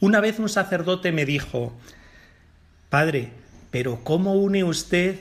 Una 0.00 0.20
vez 0.20 0.38
un 0.38 0.48
sacerdote 0.48 1.12
me 1.12 1.24
dijo, 1.24 1.78
Padre, 2.88 3.30
pero 3.70 4.00
¿cómo 4.04 4.34
une 4.34 4.64
usted 4.64 5.16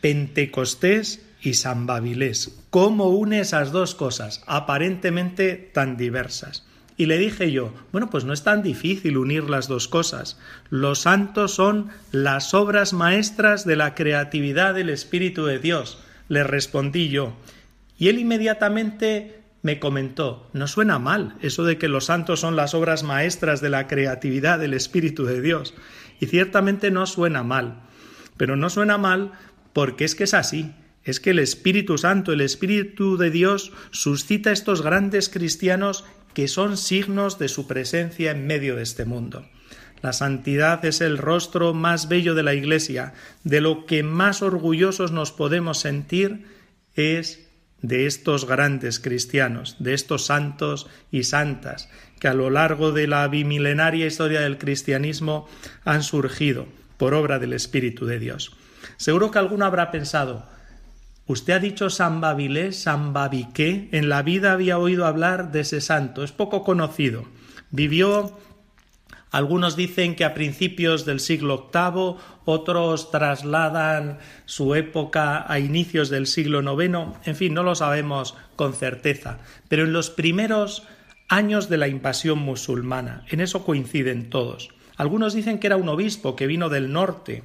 Pentecostés 0.00 1.24
y 1.40 1.54
San 1.54 1.86
Babilés? 1.86 2.58
¿Cómo 2.70 3.08
une 3.10 3.40
esas 3.40 3.72
dos 3.72 3.94
cosas 3.94 4.42
aparentemente 4.46 5.70
tan 5.72 5.96
diversas? 5.96 6.64
Y 6.98 7.06
le 7.06 7.16
dije 7.16 7.52
yo, 7.52 7.72
bueno, 7.92 8.10
pues 8.10 8.24
no 8.24 8.32
es 8.32 8.42
tan 8.42 8.62
difícil 8.62 9.16
unir 9.16 9.48
las 9.48 9.68
dos 9.68 9.86
cosas. 9.86 10.36
Los 10.68 10.98
santos 11.00 11.54
son 11.54 11.90
las 12.10 12.54
obras 12.54 12.92
maestras 12.92 13.64
de 13.64 13.76
la 13.76 13.94
creatividad 13.94 14.74
del 14.74 14.90
Espíritu 14.90 15.46
de 15.46 15.60
Dios. 15.60 15.98
Le 16.28 16.42
respondí 16.42 17.08
yo. 17.08 17.36
Y 17.98 18.08
él 18.08 18.18
inmediatamente 18.18 19.38
me 19.62 19.78
comentó, 19.78 20.48
no 20.52 20.66
suena 20.68 20.98
mal 20.98 21.34
eso 21.42 21.64
de 21.64 21.78
que 21.78 21.88
los 21.88 22.06
santos 22.06 22.40
son 22.40 22.56
las 22.56 22.74
obras 22.74 23.02
maestras 23.02 23.60
de 23.60 23.70
la 23.70 23.86
creatividad 23.86 24.58
del 24.58 24.74
Espíritu 24.74 25.24
de 25.24 25.40
Dios. 25.40 25.74
Y 26.20 26.26
ciertamente 26.26 26.90
no 26.90 27.06
suena 27.06 27.42
mal. 27.42 27.82
Pero 28.36 28.56
no 28.56 28.70
suena 28.70 28.98
mal 28.98 29.32
porque 29.72 30.04
es 30.04 30.14
que 30.14 30.24
es 30.24 30.34
así 30.34 30.72
es 31.08 31.20
que 31.20 31.30
el 31.30 31.38
Espíritu 31.38 31.96
Santo, 31.96 32.34
el 32.34 32.42
Espíritu 32.42 33.16
de 33.16 33.30
Dios, 33.30 33.72
suscita 33.92 34.52
estos 34.52 34.82
grandes 34.82 35.30
cristianos 35.30 36.04
que 36.34 36.48
son 36.48 36.76
signos 36.76 37.38
de 37.38 37.48
su 37.48 37.66
presencia 37.66 38.30
en 38.30 38.46
medio 38.46 38.76
de 38.76 38.82
este 38.82 39.06
mundo. 39.06 39.46
La 40.02 40.12
santidad 40.12 40.84
es 40.84 41.00
el 41.00 41.16
rostro 41.16 41.72
más 41.72 42.08
bello 42.08 42.34
de 42.34 42.42
la 42.42 42.52
Iglesia, 42.52 43.14
de 43.42 43.62
lo 43.62 43.86
que 43.86 44.02
más 44.02 44.42
orgullosos 44.42 45.10
nos 45.10 45.32
podemos 45.32 45.78
sentir 45.78 46.44
es 46.94 47.47
de 47.82 48.06
estos 48.06 48.46
grandes 48.46 49.00
cristianos, 49.00 49.76
de 49.78 49.94
estos 49.94 50.26
santos 50.26 50.86
y 51.10 51.24
santas, 51.24 51.88
que 52.20 52.28
a 52.28 52.34
lo 52.34 52.50
largo 52.50 52.92
de 52.92 53.06
la 53.06 53.26
bimilenaria 53.28 54.06
historia 54.06 54.40
del 54.40 54.58
cristianismo 54.58 55.48
han 55.84 56.02
surgido 56.02 56.66
por 56.96 57.14
obra 57.14 57.38
del 57.38 57.52
Espíritu 57.52 58.06
de 58.06 58.18
Dios. 58.18 58.56
Seguro 58.96 59.30
que 59.30 59.38
alguno 59.38 59.64
habrá 59.64 59.90
pensado, 59.90 60.46
Usted 61.28 61.52
ha 61.52 61.58
dicho 61.58 61.90
San 61.90 62.22
Babilés, 62.22 62.80
San 62.80 63.12
Babiqué. 63.12 63.90
En 63.92 64.08
la 64.08 64.22
vida 64.22 64.52
había 64.52 64.78
oído 64.78 65.04
hablar 65.04 65.52
de 65.52 65.60
ese 65.60 65.82
santo. 65.82 66.24
Es 66.24 66.32
poco 66.32 66.64
conocido. 66.64 67.24
Vivió, 67.70 68.40
algunos 69.30 69.76
dicen 69.76 70.14
que 70.14 70.24
a 70.24 70.34
principios 70.34 71.04
del 71.04 71.20
siglo 71.20 71.70
VIII, 71.72 72.16
otros 72.44 73.10
trasladan 73.10 74.18
su 74.46 74.74
época 74.74 75.44
a 75.50 75.58
inicios 75.58 76.08
del 76.08 76.26
siglo 76.26 76.60
IX. 76.60 77.18
En 77.24 77.36
fin, 77.36 77.52
no 77.52 77.62
lo 77.62 77.74
sabemos 77.74 78.34
con 78.56 78.72
certeza. 78.72 79.38
Pero 79.68 79.84
en 79.84 79.92
los 79.92 80.10
primeros 80.10 80.84
años 81.28 81.68
de 81.68 81.76
la 81.76 81.88
invasión 81.88 82.38
musulmana, 82.38 83.24
en 83.28 83.40
eso 83.40 83.64
coinciden 83.64 84.30
todos. 84.30 84.70
Algunos 84.96 85.34
dicen 85.34 85.58
que 85.58 85.66
era 85.66 85.76
un 85.76 85.88
obispo 85.88 86.34
que 86.34 86.46
vino 86.46 86.70
del 86.70 86.90
norte 86.90 87.44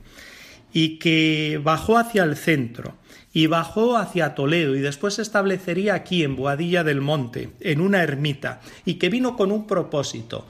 y 0.72 0.98
que 1.00 1.60
bajó 1.62 1.98
hacia 1.98 2.24
el 2.24 2.36
centro 2.36 2.96
y 3.34 3.48
bajó 3.48 3.98
hacia 3.98 4.36
Toledo 4.36 4.76
y 4.76 4.80
después 4.80 5.16
se 5.16 5.22
establecería 5.22 5.96
aquí 5.96 6.24
en 6.24 6.36
Boadilla 6.36 6.84
del 6.84 7.02
Monte, 7.02 7.50
en 7.60 7.82
una 7.82 8.04
ermita, 8.04 8.62
y 8.86 8.96
que 8.96 9.10
vino 9.10 9.36
con 9.36 9.52
un 9.52 9.68
propósito, 9.68 10.48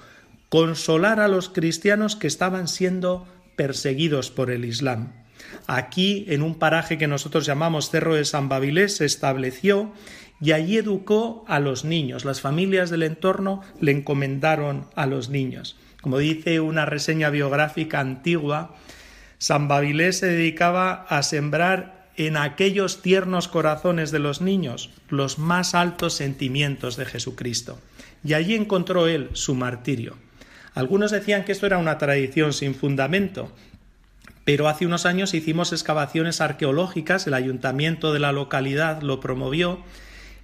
consolar 0.54 1.20
a 1.20 1.28
los 1.28 1.50
cristianos 1.50 2.16
que 2.16 2.28
estaban 2.28 2.68
siendo 2.68 3.26
perseguidos 3.56 4.30
por 4.30 4.52
el 4.52 4.66
Islam. 4.66 5.14
Aquí, 5.66 6.26
en 6.28 6.44
un 6.44 6.60
paraje 6.60 7.00
que 7.00 7.08
nosotros 7.08 7.48
llamamos 7.48 7.90
Cerro 7.90 8.14
de 8.14 8.24
San 8.24 8.50
Babilés, 8.50 8.98
se 8.98 9.06
estableció 9.06 9.92
y 10.40 10.52
allí 10.52 10.78
educó 10.78 11.44
a 11.48 11.60
los 11.60 11.86
niños. 11.86 12.24
Las 12.24 12.40
familias 12.40 12.92
del 12.92 13.02
entorno 13.02 13.64
le 13.82 13.94
encomendaron 13.94 14.86
a 14.96 15.08
los 15.08 15.30
niños. 15.30 15.76
Como 16.04 16.20
dice 16.20 16.60
una 16.60 16.86
reseña 16.86 17.32
biográfica 17.32 18.00
antigua, 18.00 18.76
San 19.40 19.68
Babilés 19.68 20.20
se 20.20 20.28
dedicaba 20.28 21.08
a 21.10 21.24
sembrar 21.24 22.12
en 22.16 22.38
aquellos 22.38 23.02
tiernos 23.02 23.48
corazones 23.48 24.12
de 24.12 24.20
los 24.20 24.40
niños 24.40 24.92
los 25.10 25.40
más 25.40 25.74
altos 25.74 26.14
sentimientos 26.14 26.96
de 26.96 27.06
Jesucristo. 27.06 27.80
Y 28.24 28.36
allí 28.36 28.54
encontró 28.54 29.08
él 29.08 29.32
su 29.34 29.56
martirio. 29.56 30.16
Algunos 30.76 31.12
decían 31.12 31.44
que 31.44 31.52
esto 31.52 31.66
era 31.66 31.78
una 31.78 31.98
tradición 31.98 32.54
sin 32.54 32.74
fundamento, 32.74 33.52
pero 34.44 34.68
hace 34.68 34.86
unos 34.86 35.06
años 35.06 35.34
hicimos 35.34 35.72
excavaciones 35.72 36.42
arqueológicas, 36.42 37.28
el 37.28 37.34
ayuntamiento 37.34 38.12
de 38.12 38.20
la 38.20 38.32
localidad 38.32 39.02
lo 39.02 39.20
promovió 39.20 39.80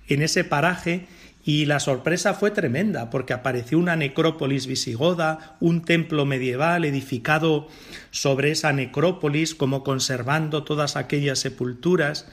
en 0.08 0.22
ese 0.22 0.44
paraje 0.44 1.08
y 1.44 1.66
la 1.66 1.80
sorpresa 1.80 2.34
fue 2.34 2.52
tremenda, 2.52 3.10
porque 3.10 3.34
apareció 3.34 3.80
una 3.80 3.96
necrópolis 3.96 4.68
visigoda, 4.68 5.58
un 5.60 5.82
templo 5.82 6.26
medieval 6.26 6.86
edificado 6.86 7.68
sobre 8.12 8.52
esa 8.52 8.72
necrópolis, 8.72 9.56
como 9.56 9.84
conservando 9.84 10.64
todas 10.64 10.96
aquellas 10.96 11.40
sepulturas. 11.40 12.28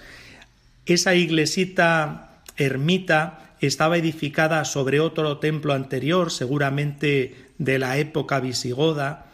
Esa 0.85 1.15
iglesita 1.15 2.43
ermita 2.57 3.55
estaba 3.61 3.97
edificada 3.97 4.65
sobre 4.65 5.01
otro 5.01 5.39
templo 5.39 5.73
anterior, 5.73 6.31
seguramente 6.31 7.46
de 7.59 7.79
la 7.79 7.97
época 7.97 8.41
visigoda, 8.41 9.27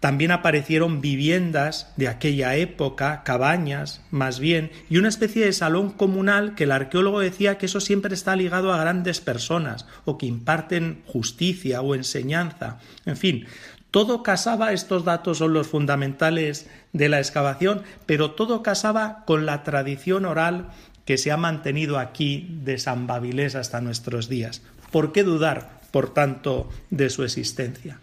también 0.00 0.30
aparecieron 0.30 1.00
viviendas 1.00 1.92
de 1.96 2.06
aquella 2.06 2.54
época, 2.54 3.22
cabañas, 3.24 4.00
más 4.12 4.38
bien, 4.38 4.70
y 4.88 4.98
una 4.98 5.08
especie 5.08 5.44
de 5.44 5.52
salón 5.52 5.90
comunal 5.90 6.54
que 6.54 6.64
el 6.64 6.72
arqueólogo 6.72 7.18
decía 7.18 7.58
que 7.58 7.66
eso 7.66 7.80
siempre 7.80 8.14
está 8.14 8.36
ligado 8.36 8.72
a 8.72 8.80
grandes 8.80 9.20
personas, 9.20 9.86
o 10.04 10.16
que 10.16 10.26
imparten 10.26 11.02
justicia 11.06 11.82
o 11.82 11.96
enseñanza. 11.96 12.78
En 13.06 13.16
fin, 13.16 13.46
todo 13.90 14.22
casaba, 14.22 14.72
estos 14.72 15.04
datos 15.04 15.38
son 15.38 15.52
los 15.52 15.66
fundamentales 15.66 16.68
de 16.92 17.08
la 17.08 17.18
excavación, 17.18 17.82
pero 18.06 18.32
todo 18.32 18.62
casaba 18.62 19.24
con 19.26 19.46
la 19.46 19.64
tradición 19.64 20.26
oral 20.26 20.68
que 21.06 21.18
se 21.18 21.32
ha 21.32 21.36
mantenido 21.36 21.98
aquí 21.98 22.60
de 22.62 22.78
San 22.78 23.06
Babilés 23.06 23.56
hasta 23.56 23.80
nuestros 23.80 24.28
días. 24.28 24.62
¿Por 24.92 25.10
qué 25.10 25.24
dudar, 25.24 25.77
por 25.90 26.12
tanto, 26.14 26.68
de 26.90 27.10
su 27.10 27.24
existencia? 27.24 28.00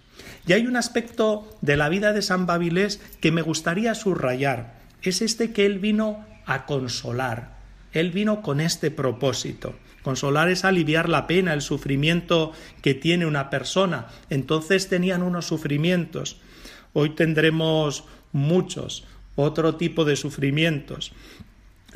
Y 0.48 0.54
hay 0.54 0.68
un 0.68 0.78
aspecto 0.78 1.48
de 1.62 1.78
la 1.78 1.90
vida 1.90 2.14
de 2.14 2.22
San 2.22 2.46
Babilés 2.46 3.02
que 3.20 3.32
me 3.32 3.42
gustaría 3.42 3.96
subrayar. 3.96 4.80
Es 5.02 5.22
este 5.22 5.52
que 5.52 5.66
él 5.66 5.80
vino 5.80 6.26
a 6.46 6.66
consolar. 6.66 7.56
Él 7.92 8.12
vino 8.12 8.42
con 8.42 8.60
este 8.60 8.92
propósito. 8.92 9.76
Consolar 10.04 10.50
es 10.50 10.66
aliviar 10.66 11.10
la 11.10 11.26
pena, 11.26 11.54
el 11.54 11.62
sufrimiento 11.62 12.52
que 12.82 12.94
tiene 12.94 13.26
una 13.26 13.50
persona. 13.50 14.08
Entonces 14.30 14.88
tenían 14.88 15.24
unos 15.24 15.48
sufrimientos. 15.48 16.38
Hoy 16.94 17.12
tendremos 17.12 18.04
muchos, 18.32 19.06
otro 19.36 19.76
tipo 19.76 20.06
de 20.06 20.16
sufrimientos. 20.16 21.12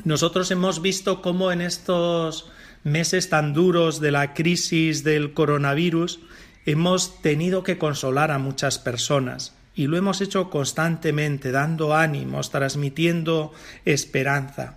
Nosotros 0.04 0.50
hemos 0.50 0.82
visto 0.82 1.22
cómo 1.22 1.52
en 1.52 1.60
estos 1.60 2.50
meses 2.84 3.28
tan 3.28 3.52
duros 3.52 4.00
de 4.00 4.10
la 4.10 4.34
crisis 4.34 5.04
del 5.04 5.32
coronavirus 5.32 6.20
hemos 6.66 7.20
tenido 7.22 7.62
que 7.62 7.78
consolar 7.78 8.30
a 8.30 8.38
muchas 8.38 8.78
personas 8.78 9.54
y 9.74 9.86
lo 9.86 9.96
hemos 9.96 10.20
hecho 10.20 10.50
constantemente, 10.50 11.52
dando 11.52 11.94
ánimos, 11.94 12.50
transmitiendo 12.50 13.52
esperanza. 13.84 14.76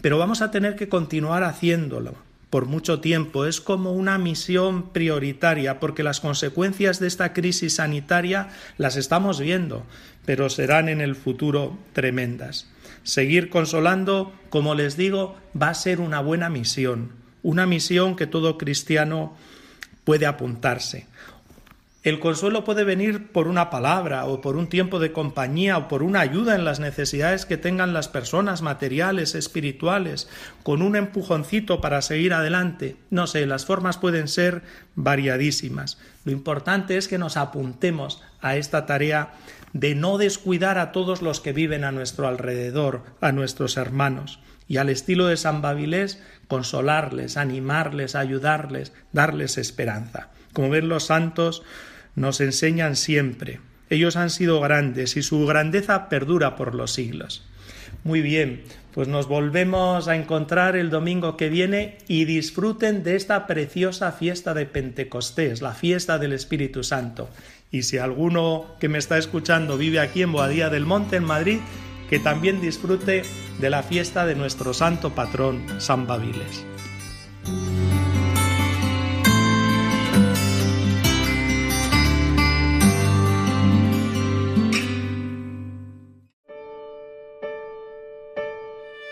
Pero 0.00 0.18
vamos 0.18 0.42
a 0.42 0.50
tener 0.50 0.76
que 0.76 0.88
continuar 0.88 1.44
haciéndolo 1.44 2.14
por 2.50 2.66
mucho 2.66 3.00
tiempo. 3.00 3.46
Es 3.46 3.60
como 3.60 3.92
una 3.92 4.18
misión 4.18 4.90
prioritaria 4.90 5.78
porque 5.78 6.02
las 6.02 6.20
consecuencias 6.20 6.98
de 6.98 7.06
esta 7.06 7.32
crisis 7.32 7.76
sanitaria 7.76 8.48
las 8.76 8.96
estamos 8.96 9.40
viendo, 9.40 9.84
pero 10.26 10.50
serán 10.50 10.88
en 10.88 11.00
el 11.00 11.14
futuro 11.14 11.78
tremendas. 11.92 12.68
Seguir 13.02 13.50
consolando, 13.50 14.32
como 14.50 14.74
les 14.74 14.96
digo, 14.96 15.36
va 15.60 15.70
a 15.70 15.74
ser 15.74 16.00
una 16.00 16.20
buena 16.20 16.50
misión, 16.50 17.12
una 17.42 17.66
misión 17.66 18.16
que 18.16 18.26
todo 18.26 18.58
cristiano 18.58 19.36
puede 20.04 20.26
apuntarse. 20.26 21.06
El 22.02 22.18
consuelo 22.18 22.64
puede 22.64 22.84
venir 22.84 23.30
por 23.30 23.46
una 23.46 23.68
palabra 23.68 24.24
o 24.24 24.40
por 24.40 24.56
un 24.56 24.68
tiempo 24.68 25.00
de 25.00 25.12
compañía 25.12 25.76
o 25.76 25.86
por 25.86 26.02
una 26.02 26.20
ayuda 26.20 26.54
en 26.54 26.64
las 26.64 26.80
necesidades 26.80 27.44
que 27.44 27.58
tengan 27.58 27.92
las 27.92 28.08
personas 28.08 28.62
materiales, 28.62 29.34
espirituales, 29.34 30.26
con 30.62 30.80
un 30.80 30.96
empujoncito 30.96 31.82
para 31.82 32.00
seguir 32.00 32.32
adelante. 32.32 32.96
No 33.10 33.26
sé, 33.26 33.44
las 33.44 33.66
formas 33.66 33.98
pueden 33.98 34.28
ser 34.28 34.62
variadísimas. 34.94 35.98
Lo 36.24 36.32
importante 36.32 36.96
es 36.96 37.06
que 37.06 37.18
nos 37.18 37.36
apuntemos 37.36 38.22
a 38.40 38.56
esta 38.56 38.86
tarea 38.86 39.34
de 39.74 39.94
no 39.94 40.16
descuidar 40.16 40.78
a 40.78 40.92
todos 40.92 41.20
los 41.20 41.40
que 41.40 41.52
viven 41.52 41.84
a 41.84 41.92
nuestro 41.92 42.26
alrededor, 42.28 43.02
a 43.20 43.30
nuestros 43.32 43.76
hermanos. 43.76 44.40
Y 44.70 44.76
al 44.76 44.88
estilo 44.88 45.26
de 45.26 45.36
San 45.36 45.62
Babilés 45.62 46.22
consolarles, 46.46 47.36
animarles, 47.36 48.14
ayudarles, 48.14 48.92
darles 49.10 49.58
esperanza. 49.58 50.28
Como 50.52 50.70
ven 50.70 50.88
los 50.88 51.06
santos 51.06 51.64
nos 52.14 52.40
enseñan 52.40 52.94
siempre. 52.94 53.58
Ellos 53.90 54.14
han 54.14 54.30
sido 54.30 54.60
grandes 54.60 55.16
y 55.16 55.22
su 55.22 55.44
grandeza 55.44 56.08
perdura 56.08 56.54
por 56.54 56.76
los 56.76 56.92
siglos. 56.92 57.44
Muy 58.04 58.22
bien, 58.22 58.62
pues 58.94 59.08
nos 59.08 59.26
volvemos 59.26 60.06
a 60.06 60.14
encontrar 60.14 60.76
el 60.76 60.88
domingo 60.88 61.36
que 61.36 61.48
viene 61.48 61.98
y 62.06 62.24
disfruten 62.24 63.02
de 63.02 63.16
esta 63.16 63.48
preciosa 63.48 64.12
fiesta 64.12 64.54
de 64.54 64.66
Pentecostés, 64.66 65.62
la 65.62 65.74
fiesta 65.74 66.16
del 66.18 66.32
Espíritu 66.32 66.84
Santo. 66.84 67.28
Y 67.72 67.82
si 67.82 67.98
alguno 67.98 68.76
que 68.78 68.88
me 68.88 68.98
está 68.98 69.18
escuchando 69.18 69.76
vive 69.76 69.98
aquí 69.98 70.22
en 70.22 70.30
Boadía 70.30 70.70
del 70.70 70.86
Monte, 70.86 71.16
en 71.16 71.24
Madrid, 71.24 71.58
que 72.10 72.18
también 72.18 72.60
disfrute 72.60 73.22
de 73.60 73.70
la 73.70 73.84
fiesta 73.84 74.26
de 74.26 74.34
nuestro 74.34 74.74
santo 74.74 75.14
patrón, 75.14 75.64
San 75.78 76.08
Babiles. 76.08 76.66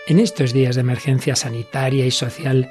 En 0.07 0.19
estos 0.19 0.51
días 0.51 0.75
de 0.75 0.81
emergencia 0.81 1.35
sanitaria 1.35 2.05
y 2.05 2.11
social, 2.11 2.69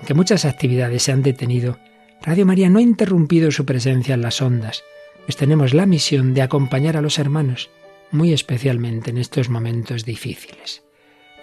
en 0.00 0.06
que 0.06 0.12
muchas 0.12 0.44
actividades 0.44 1.04
se 1.04 1.12
han 1.12 1.22
detenido, 1.22 1.78
Radio 2.20 2.44
María 2.44 2.68
no 2.68 2.80
ha 2.80 2.82
interrumpido 2.82 3.50
su 3.50 3.64
presencia 3.64 4.14
en 4.14 4.20
las 4.20 4.42
ondas, 4.42 4.82
pues 5.24 5.36
tenemos 5.36 5.72
la 5.72 5.86
misión 5.86 6.34
de 6.34 6.42
acompañar 6.42 6.98
a 6.98 7.00
los 7.00 7.18
hermanos, 7.18 7.70
muy 8.10 8.32
especialmente 8.32 9.10
en 9.10 9.18
estos 9.18 9.48
momentos 9.48 10.04
difíciles. 10.04 10.82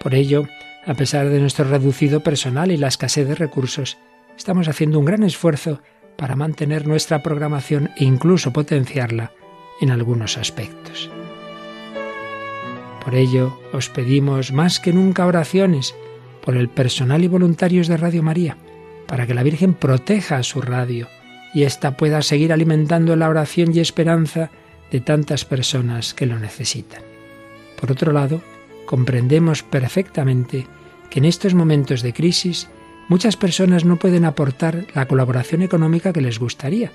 Por 0.00 0.14
ello, 0.14 0.46
a 0.86 0.94
pesar 0.94 1.28
de 1.28 1.40
nuestro 1.40 1.64
reducido 1.64 2.20
personal 2.20 2.70
y 2.70 2.76
la 2.76 2.88
escasez 2.88 3.28
de 3.28 3.34
recursos, 3.34 3.98
estamos 4.36 4.68
haciendo 4.68 4.98
un 4.98 5.04
gran 5.04 5.22
esfuerzo 5.22 5.80
para 6.16 6.36
mantener 6.36 6.86
nuestra 6.86 7.22
programación 7.22 7.90
e 7.96 8.04
incluso 8.04 8.52
potenciarla 8.52 9.32
en 9.80 9.90
algunos 9.90 10.36
aspectos. 10.36 11.10
Por 13.04 13.14
ello, 13.14 13.58
os 13.72 13.88
pedimos 13.88 14.52
más 14.52 14.80
que 14.80 14.92
nunca 14.92 15.26
oraciones 15.26 15.94
por 16.44 16.56
el 16.56 16.68
personal 16.68 17.24
y 17.24 17.28
voluntarios 17.28 17.88
de 17.88 17.96
Radio 17.96 18.22
María, 18.22 18.56
para 19.06 19.26
que 19.26 19.34
la 19.34 19.42
Virgen 19.42 19.74
proteja 19.74 20.36
a 20.36 20.42
su 20.42 20.60
radio 20.60 21.08
y 21.54 21.62
ésta 21.62 21.96
pueda 21.96 22.22
seguir 22.22 22.52
alimentando 22.52 23.16
la 23.16 23.28
oración 23.28 23.74
y 23.74 23.80
esperanza 23.80 24.50
de 24.90 25.00
tantas 25.00 25.44
personas 25.44 26.14
que 26.14 26.26
lo 26.26 26.38
necesitan. 26.38 27.02
Por 27.80 27.92
otro 27.92 28.12
lado, 28.12 28.42
comprendemos 28.86 29.62
perfectamente 29.62 30.66
que 31.10 31.18
en 31.18 31.24
estos 31.24 31.54
momentos 31.54 32.02
de 32.02 32.12
crisis 32.12 32.68
muchas 33.08 33.36
personas 33.36 33.84
no 33.84 33.96
pueden 33.96 34.24
aportar 34.24 34.86
la 34.94 35.06
colaboración 35.06 35.62
económica 35.62 36.12
que 36.12 36.20
les 36.20 36.38
gustaría. 36.38 36.92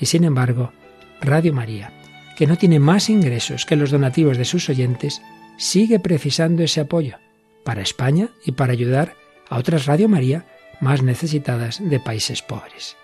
Y 0.00 0.06
sin 0.06 0.24
embargo, 0.24 0.72
Radio 1.20 1.52
María, 1.52 1.92
que 2.36 2.46
no 2.46 2.56
tiene 2.56 2.78
más 2.78 3.08
ingresos 3.08 3.66
que 3.66 3.76
los 3.76 3.90
donativos 3.90 4.38
de 4.38 4.44
sus 4.44 4.68
oyentes, 4.68 5.22
sigue 5.56 5.98
precisando 6.00 6.62
ese 6.62 6.80
apoyo 6.80 7.18
para 7.64 7.82
España 7.82 8.28
y 8.44 8.52
para 8.52 8.72
ayudar 8.72 9.14
a 9.48 9.58
otras 9.58 9.86
Radio 9.86 10.08
María 10.08 10.46
más 10.80 11.02
necesitadas 11.02 11.80
de 11.82 12.00
países 12.00 12.42
pobres. 12.42 12.96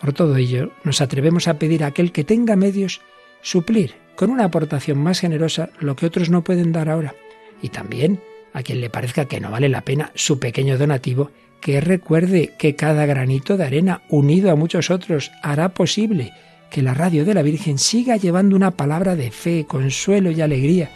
Por 0.00 0.12
todo 0.12 0.36
ello, 0.36 0.72
nos 0.84 1.00
atrevemos 1.00 1.46
a 1.46 1.58
pedir 1.58 1.84
a 1.84 1.88
aquel 1.88 2.12
que 2.12 2.24
tenga 2.24 2.56
medios 2.56 3.00
suplir 3.42 3.94
con 4.16 4.30
una 4.30 4.44
aportación 4.44 4.98
más 4.98 5.20
generosa 5.20 5.70
lo 5.78 5.96
que 5.96 6.06
otros 6.06 6.30
no 6.30 6.44
pueden 6.44 6.72
dar 6.72 6.88
ahora, 6.88 7.14
y 7.62 7.70
también 7.70 8.20
a 8.52 8.62
quien 8.62 8.80
le 8.80 8.90
parezca 8.90 9.26
que 9.26 9.40
no 9.40 9.50
vale 9.50 9.68
la 9.68 9.82
pena 9.82 10.12
su 10.14 10.38
pequeño 10.38 10.76
donativo, 10.76 11.30
que 11.60 11.80
recuerde 11.80 12.52
que 12.58 12.74
cada 12.74 13.06
granito 13.06 13.56
de 13.56 13.64
arena 13.64 14.02
unido 14.08 14.50
a 14.50 14.56
muchos 14.56 14.90
otros 14.90 15.30
hará 15.42 15.70
posible 15.70 16.32
que 16.70 16.82
la 16.82 16.94
radio 16.94 17.24
de 17.24 17.34
la 17.34 17.42
Virgen 17.42 17.78
siga 17.78 18.16
llevando 18.16 18.56
una 18.56 18.72
palabra 18.72 19.16
de 19.16 19.30
fe, 19.30 19.66
consuelo 19.66 20.30
y 20.30 20.40
alegría 20.40 20.90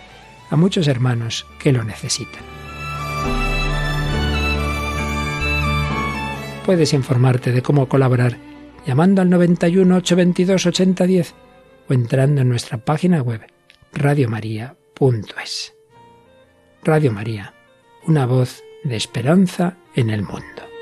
a 0.51 0.57
muchos 0.57 0.89
hermanos 0.89 1.47
que 1.59 1.73
lo 1.73 1.83
necesitan. 1.83 2.43
Puedes 6.65 6.95
informarte 6.95 7.53
de 7.53 7.61
cómo 7.61 7.89
colaborar 7.89 8.39
llamando 8.87 9.21
al 9.21 9.31
91 9.31 9.97
822 9.97 10.67
8010 10.67 11.35
o 11.89 11.93
entrando 11.93 12.41
en 12.41 12.49
nuestra 12.49 12.79
página 12.79 13.23
web 13.23 13.41
radiomaria.es. 13.93 15.75
Radio 16.83 17.13
María, 17.13 17.55
una 18.07 18.27
voz 18.27 18.63
de 18.83 18.97
esperanza 18.97 19.77
en 19.95 20.11
el 20.11 20.23
mundo. 20.23 20.74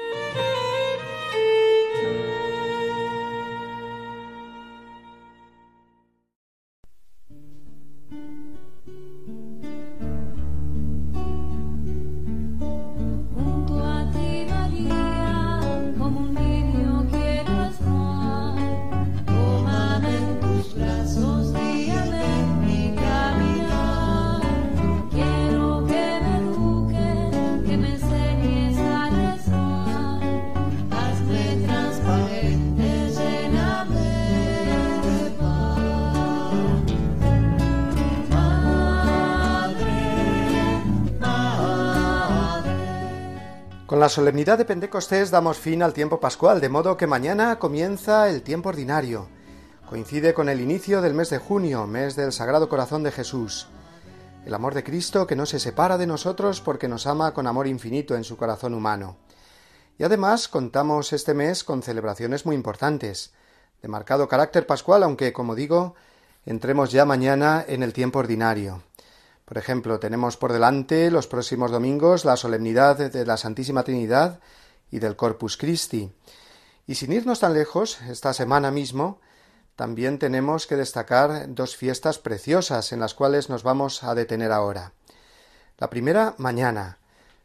La 44.02 44.08
solemnidad 44.08 44.58
de 44.58 44.64
Pentecostés 44.64 45.30
damos 45.30 45.58
fin 45.58 45.80
al 45.80 45.92
tiempo 45.92 46.18
pascual, 46.18 46.60
de 46.60 46.68
modo 46.68 46.96
que 46.96 47.06
mañana 47.06 47.60
comienza 47.60 48.28
el 48.28 48.42
tiempo 48.42 48.70
ordinario. 48.70 49.28
Coincide 49.88 50.34
con 50.34 50.48
el 50.48 50.60
inicio 50.60 51.00
del 51.00 51.14
mes 51.14 51.30
de 51.30 51.38
junio, 51.38 51.86
mes 51.86 52.16
del 52.16 52.32
Sagrado 52.32 52.68
Corazón 52.68 53.04
de 53.04 53.12
Jesús. 53.12 53.68
El 54.44 54.54
amor 54.54 54.74
de 54.74 54.82
Cristo 54.82 55.24
que 55.28 55.36
no 55.36 55.46
se 55.46 55.60
separa 55.60 55.98
de 55.98 56.08
nosotros 56.08 56.60
porque 56.60 56.88
nos 56.88 57.06
ama 57.06 57.32
con 57.32 57.46
amor 57.46 57.68
infinito 57.68 58.16
en 58.16 58.24
su 58.24 58.36
corazón 58.36 58.74
humano. 58.74 59.18
Y 60.00 60.02
además 60.02 60.48
contamos 60.48 61.12
este 61.12 61.32
mes 61.32 61.62
con 61.62 61.80
celebraciones 61.84 62.44
muy 62.44 62.56
importantes, 62.56 63.32
de 63.82 63.86
marcado 63.86 64.26
carácter 64.26 64.66
pascual, 64.66 65.04
aunque, 65.04 65.32
como 65.32 65.54
digo, 65.54 65.94
entremos 66.44 66.90
ya 66.90 67.04
mañana 67.04 67.64
en 67.68 67.84
el 67.84 67.92
tiempo 67.92 68.18
ordinario. 68.18 68.82
Por 69.52 69.58
ejemplo, 69.58 70.00
tenemos 70.00 70.38
por 70.38 70.50
delante 70.50 71.10
los 71.10 71.26
próximos 71.26 71.70
domingos 71.70 72.24
la 72.24 72.38
solemnidad 72.38 72.96
de 72.96 73.26
la 73.26 73.36
Santísima 73.36 73.82
Trinidad 73.82 74.40
y 74.90 74.98
del 74.98 75.14
Corpus 75.14 75.58
Christi. 75.58 76.10
Y 76.86 76.94
sin 76.94 77.12
irnos 77.12 77.40
tan 77.40 77.52
lejos, 77.52 78.00
esta 78.08 78.32
semana 78.32 78.70
mismo, 78.70 79.20
también 79.76 80.18
tenemos 80.18 80.66
que 80.66 80.76
destacar 80.76 81.54
dos 81.54 81.76
fiestas 81.76 82.18
preciosas 82.18 82.92
en 82.92 83.00
las 83.00 83.12
cuales 83.12 83.50
nos 83.50 83.62
vamos 83.62 84.02
a 84.04 84.14
detener 84.14 84.52
ahora. 84.52 84.94
La 85.76 85.90
primera, 85.90 86.34
mañana. 86.38 86.96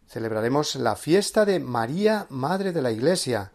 Celebraremos 0.07 0.75
la 0.75 0.95
fiesta 0.95 1.43
de 1.43 1.59
María, 1.59 2.25
Madre 2.29 2.71
de 2.71 2.81
la 2.81 2.91
Iglesia, 2.91 3.51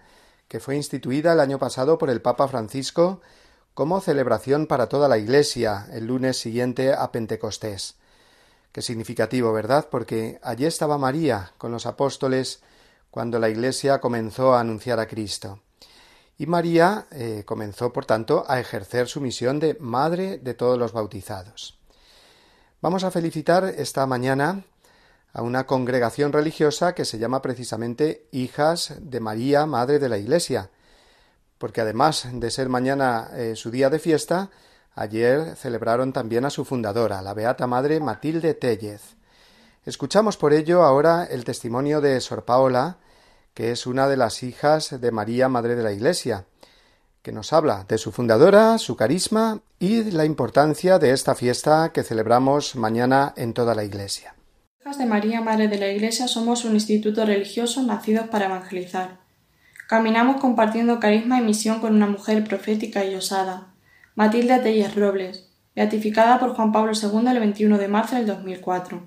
que 0.49 0.61
fue 0.61 0.77
instituida 0.77 1.33
el 1.33 1.41
año 1.41 1.59
pasado 1.59 1.97
por 1.97 2.11
el 2.11 2.21
Papa 2.21 2.49
Francisco 2.49 3.23
como 3.73 4.03
celebración 4.03 4.67
para 4.67 4.91
toda 4.91 5.09
la 5.09 5.17
Iglesia 5.17 5.87
el 5.91 6.05
lunes 6.05 6.37
siguiente 6.37 6.93
a 6.93 7.11
Pentecostés. 7.13 7.97
Qué 8.73 8.81
significativo, 8.81 9.53
¿verdad? 9.53 9.89
Porque 9.91 10.41
allí 10.43 10.65
estaba 10.65 10.97
María 10.97 11.53
con 11.59 11.73
los 11.73 11.85
apóstoles 11.85 12.63
cuando 13.11 13.39
la 13.39 13.51
Iglesia 13.51 14.01
comenzó 14.01 14.55
a 14.55 14.61
anunciar 14.61 14.99
a 14.99 15.07
Cristo. 15.07 15.61
Y 16.39 16.47
María 16.47 17.07
eh, 17.11 17.43
comenzó, 17.45 17.93
por 17.93 18.07
tanto, 18.07 18.47
a 18.49 18.59
ejercer 18.59 19.09
su 19.09 19.21
misión 19.21 19.61
de 19.61 19.77
madre 19.79 20.39
de 20.39 20.55
todos 20.55 20.79
los 20.79 20.95
bautizados. 20.95 21.79
Vamos 22.81 23.05
a 23.05 23.11
felicitar 23.11 23.65
esta 23.77 24.07
mañana 24.07 24.65
a 25.35 25.43
una 25.43 25.67
congregación 25.67 26.33
religiosa 26.33 26.95
que 26.95 27.05
se 27.05 27.19
llama 27.19 27.43
precisamente 27.43 28.27
Hijas 28.33 28.95
de 28.99 29.21
María, 29.21 29.67
Madre 29.67 29.99
de 29.99 30.09
la 30.09 30.17
Iglesia, 30.17 30.71
porque 31.59 31.83
además 31.83 32.27
de 32.33 32.51
ser 32.51 32.71
mañana 32.71 33.31
eh, 33.35 33.55
su 33.55 33.71
día 33.71 33.91
de 33.91 33.99
fiesta, 33.99 34.51
Ayer 34.95 35.57
celebraron 35.57 36.13
también 36.13 36.45
a 36.45 36.51
su 36.51 36.65
fundadora, 36.65 37.23
la 37.23 37.33
Beata 37.33 37.67
Madre 37.67 37.99
Matilde 38.01 38.53
Tellez. 38.55 39.17
Escuchamos 39.87 40.37
por 40.37 40.53
ello 40.53 40.83
ahora 40.83 41.25
el 41.25 41.45
testimonio 41.45 42.01
de 42.01 42.21
Sor 42.21 42.45
Paola, 42.45 42.99
que 43.55 43.71
es 43.73 43.87
una 43.87 44.07
de 44.07 44.17
las 44.17 44.43
hijas 44.43 45.01
de 45.01 45.11
María, 45.11 45.49
Madre 45.49 45.77
de 45.77 45.83
la 45.83 45.93
Iglesia, 45.93 46.45
que 47.23 47.33
nos 47.33 47.53
habla 47.53 47.85
de 47.89 47.99
su 47.99 48.13
fundadora, 48.13 48.77
su 48.79 48.97
carisma 48.97 49.61
y 49.79 50.05
la 50.11 50.25
importancia 50.25 50.99
de 50.99 51.13
esta 51.13 51.35
fiesta 51.35 51.91
que 51.93 52.03
celebramos 52.03 52.77
mañana 52.77 53.33
en 53.37 53.55
toda 53.55 53.75
la 53.75 53.85
Iglesia. 53.85 54.35
Hijas 54.81 54.99
de 54.99 55.07
María, 55.07 55.41
Madre 55.41 55.69
de 55.69 55.79
la 55.79 55.89
Iglesia, 55.89 56.29
somos 56.29 56.65
un 56.65 56.75
instituto 56.75 57.25
religioso 57.25 57.83
nacidos 57.83 58.29
para 58.29 58.47
evangelizar. 58.47 59.21
Caminamos 59.89 60.41
compartiendo 60.41 61.01
carisma 61.01 61.39
y 61.39 61.45
misión 61.45 61.81
con 61.81 61.95
una 61.95 62.07
mujer 62.07 62.45
profética 62.45 63.05
y 63.05 63.15
osada, 63.15 63.72
Matilde 64.15 64.59
Telles 64.59 64.95
Robles, 64.95 65.49
beatificada 65.75 66.39
por 66.39 66.55
Juan 66.55 66.71
Pablo 66.71 66.93
II 66.93 67.27
el 67.29 67.41
21 67.41 67.79
de 67.79 67.89
marzo 67.89 68.17
del 68.17 68.27
2004. 68.27 69.03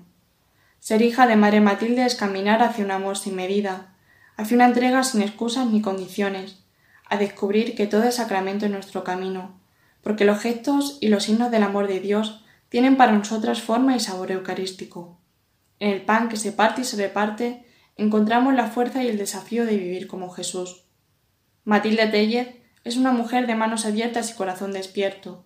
Ser 0.80 1.00
hija 1.00 1.28
de 1.28 1.36
Madre 1.36 1.60
Matilde 1.60 2.04
es 2.04 2.16
caminar 2.16 2.60
hacia 2.60 2.84
un 2.84 2.90
amor 2.90 3.16
sin 3.16 3.36
medida, 3.36 3.94
hacia 4.36 4.56
una 4.56 4.66
entrega 4.66 5.04
sin 5.04 5.22
excusas 5.22 5.68
ni 5.68 5.80
condiciones, 5.80 6.64
a 7.08 7.18
descubrir 7.18 7.76
que 7.76 7.86
todo 7.86 8.02
es 8.02 8.16
sacramento 8.16 8.66
en 8.66 8.72
nuestro 8.72 9.04
camino, 9.04 9.60
porque 10.02 10.24
los 10.24 10.40
gestos 10.40 10.98
y 11.00 11.06
los 11.06 11.22
signos 11.22 11.52
del 11.52 11.62
amor 11.62 11.86
de 11.86 12.00
Dios 12.00 12.44
tienen 12.68 12.96
para 12.96 13.12
nosotras 13.12 13.62
forma 13.62 13.94
y 13.94 14.00
sabor 14.00 14.32
eucarístico. 14.32 15.20
En 15.78 15.90
el 15.90 16.02
pan 16.02 16.28
que 16.28 16.36
se 16.36 16.50
parte 16.50 16.80
y 16.80 16.84
se 16.84 16.96
reparte 16.96 17.64
encontramos 17.96 18.54
la 18.54 18.66
fuerza 18.66 19.04
y 19.04 19.06
el 19.06 19.18
desafío 19.18 19.66
de 19.66 19.76
vivir 19.76 20.08
como 20.08 20.30
Jesús. 20.30 20.82
Matilde 21.62 22.08
Tellez 22.08 22.65
es 22.86 22.96
una 22.96 23.10
mujer 23.10 23.48
de 23.48 23.56
manos 23.56 23.84
abiertas 23.84 24.30
y 24.30 24.34
corazón 24.34 24.72
despierto. 24.72 25.44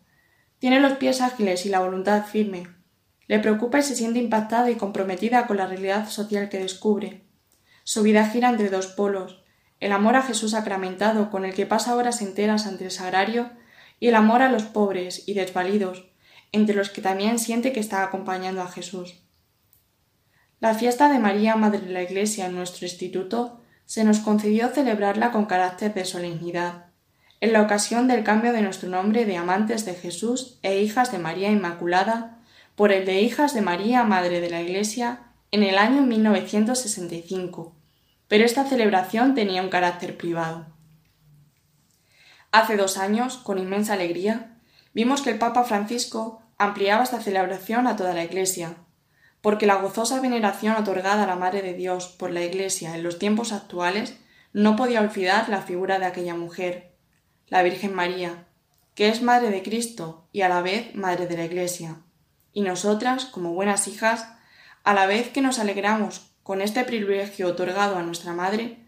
Tiene 0.58 0.78
los 0.78 0.98
pies 0.98 1.22
ágiles 1.22 1.64
y 1.64 1.70
la 1.70 1.80
voluntad 1.80 2.26
firme. 2.26 2.66
Le 3.28 3.38
preocupa 3.38 3.78
y 3.78 3.82
se 3.82 3.96
siente 3.96 4.18
impactada 4.18 4.70
y 4.70 4.74
comprometida 4.74 5.46
con 5.46 5.56
la 5.56 5.66
realidad 5.66 6.06
social 6.10 6.50
que 6.50 6.58
descubre. 6.58 7.24
Su 7.82 8.02
vida 8.02 8.28
gira 8.28 8.50
entre 8.50 8.68
dos 8.68 8.88
polos, 8.88 9.42
el 9.78 9.92
amor 9.92 10.16
a 10.16 10.22
Jesús 10.22 10.50
sacramentado, 10.50 11.30
con 11.30 11.46
el 11.46 11.54
que 11.54 11.64
pasa 11.64 11.96
horas 11.96 12.20
enteras 12.20 12.66
ante 12.66 12.84
el 12.84 12.90
sagrario, 12.90 13.50
y 13.98 14.08
el 14.08 14.16
amor 14.16 14.42
a 14.42 14.52
los 14.52 14.64
pobres 14.64 15.26
y 15.26 15.32
desvalidos, 15.32 16.10
entre 16.52 16.74
los 16.74 16.90
que 16.90 17.00
también 17.00 17.38
siente 17.38 17.72
que 17.72 17.80
está 17.80 18.02
acompañando 18.02 18.60
a 18.60 18.68
Jesús. 18.68 19.22
La 20.58 20.74
fiesta 20.74 21.10
de 21.10 21.18
María, 21.18 21.56
Madre 21.56 21.80
de 21.80 21.92
la 21.94 22.02
Iglesia 22.02 22.44
en 22.44 22.54
nuestro 22.54 22.84
instituto 22.84 23.62
se 23.86 24.04
nos 24.04 24.18
concedió 24.18 24.68
celebrarla 24.68 25.32
con 25.32 25.46
carácter 25.46 25.94
de 25.94 26.04
solemnidad, 26.04 26.89
en 27.40 27.52
la 27.54 27.62
ocasión 27.62 28.06
del 28.06 28.22
cambio 28.22 28.52
de 28.52 28.62
nuestro 28.62 28.88
nombre 28.88 29.24
de 29.24 29.36
amantes 29.36 29.84
de 29.84 29.94
Jesús 29.94 30.58
e 30.62 30.80
hijas 30.80 31.10
de 31.10 31.18
María 31.18 31.50
Inmaculada 31.50 32.38
por 32.74 32.92
el 32.92 33.06
de 33.06 33.20
hijas 33.20 33.54
de 33.54 33.62
María, 33.62 34.04
Madre 34.04 34.40
de 34.40 34.50
la 34.50 34.62
Iglesia, 34.62 35.20
en 35.50 35.62
el 35.62 35.78
año 35.78 36.02
1965, 36.02 37.74
pero 38.28 38.44
esta 38.44 38.64
celebración 38.64 39.34
tenía 39.34 39.62
un 39.62 39.68
carácter 39.68 40.16
privado. 40.16 40.66
Hace 42.52 42.76
dos 42.76 42.96
años, 42.96 43.36
con 43.38 43.58
inmensa 43.58 43.94
alegría, 43.94 44.56
vimos 44.92 45.22
que 45.22 45.30
el 45.30 45.38
Papa 45.38 45.64
Francisco 45.64 46.42
ampliaba 46.58 47.02
esta 47.02 47.20
celebración 47.20 47.86
a 47.86 47.96
toda 47.96 48.14
la 48.14 48.24
Iglesia, 48.24 48.76
porque 49.40 49.66
la 49.66 49.76
gozosa 49.76 50.20
veneración 50.20 50.76
otorgada 50.76 51.24
a 51.24 51.26
la 51.26 51.36
Madre 51.36 51.62
de 51.62 51.74
Dios 51.74 52.08
por 52.18 52.30
la 52.30 52.42
Iglesia 52.42 52.94
en 52.94 53.02
los 53.02 53.18
tiempos 53.18 53.52
actuales 53.52 54.16
no 54.52 54.76
podía 54.76 55.00
olvidar 55.00 55.48
la 55.48 55.62
figura 55.62 55.98
de 55.98 56.06
aquella 56.06 56.34
mujer, 56.34 56.89
la 57.50 57.62
Virgen 57.62 57.94
María, 57.94 58.46
que 58.94 59.08
es 59.08 59.22
Madre 59.22 59.50
de 59.50 59.62
Cristo 59.62 60.28
y 60.32 60.42
a 60.42 60.48
la 60.48 60.62
vez 60.62 60.94
Madre 60.94 61.26
de 61.26 61.36
la 61.36 61.44
Iglesia. 61.44 61.96
Y 62.52 62.62
nosotras, 62.62 63.26
como 63.26 63.52
buenas 63.52 63.88
hijas, 63.88 64.26
a 64.84 64.94
la 64.94 65.06
vez 65.06 65.28
que 65.28 65.42
nos 65.42 65.58
alegramos 65.58 66.30
con 66.42 66.62
este 66.62 66.84
privilegio 66.84 67.48
otorgado 67.48 67.96
a 67.96 68.02
nuestra 68.02 68.32
Madre, 68.32 68.78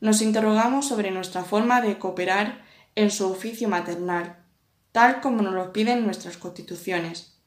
nos 0.00 0.22
interrogamos 0.22 0.86
sobre 0.88 1.10
nuestra 1.10 1.42
forma 1.42 1.80
de 1.80 1.98
cooperar 1.98 2.64
en 2.94 3.10
su 3.10 3.30
oficio 3.30 3.68
maternal, 3.68 4.36
tal 4.92 5.20
como 5.20 5.42
nos 5.42 5.54
lo 5.54 5.72
piden 5.72 6.04
nuestras 6.04 6.36
constituciones. 6.36 7.38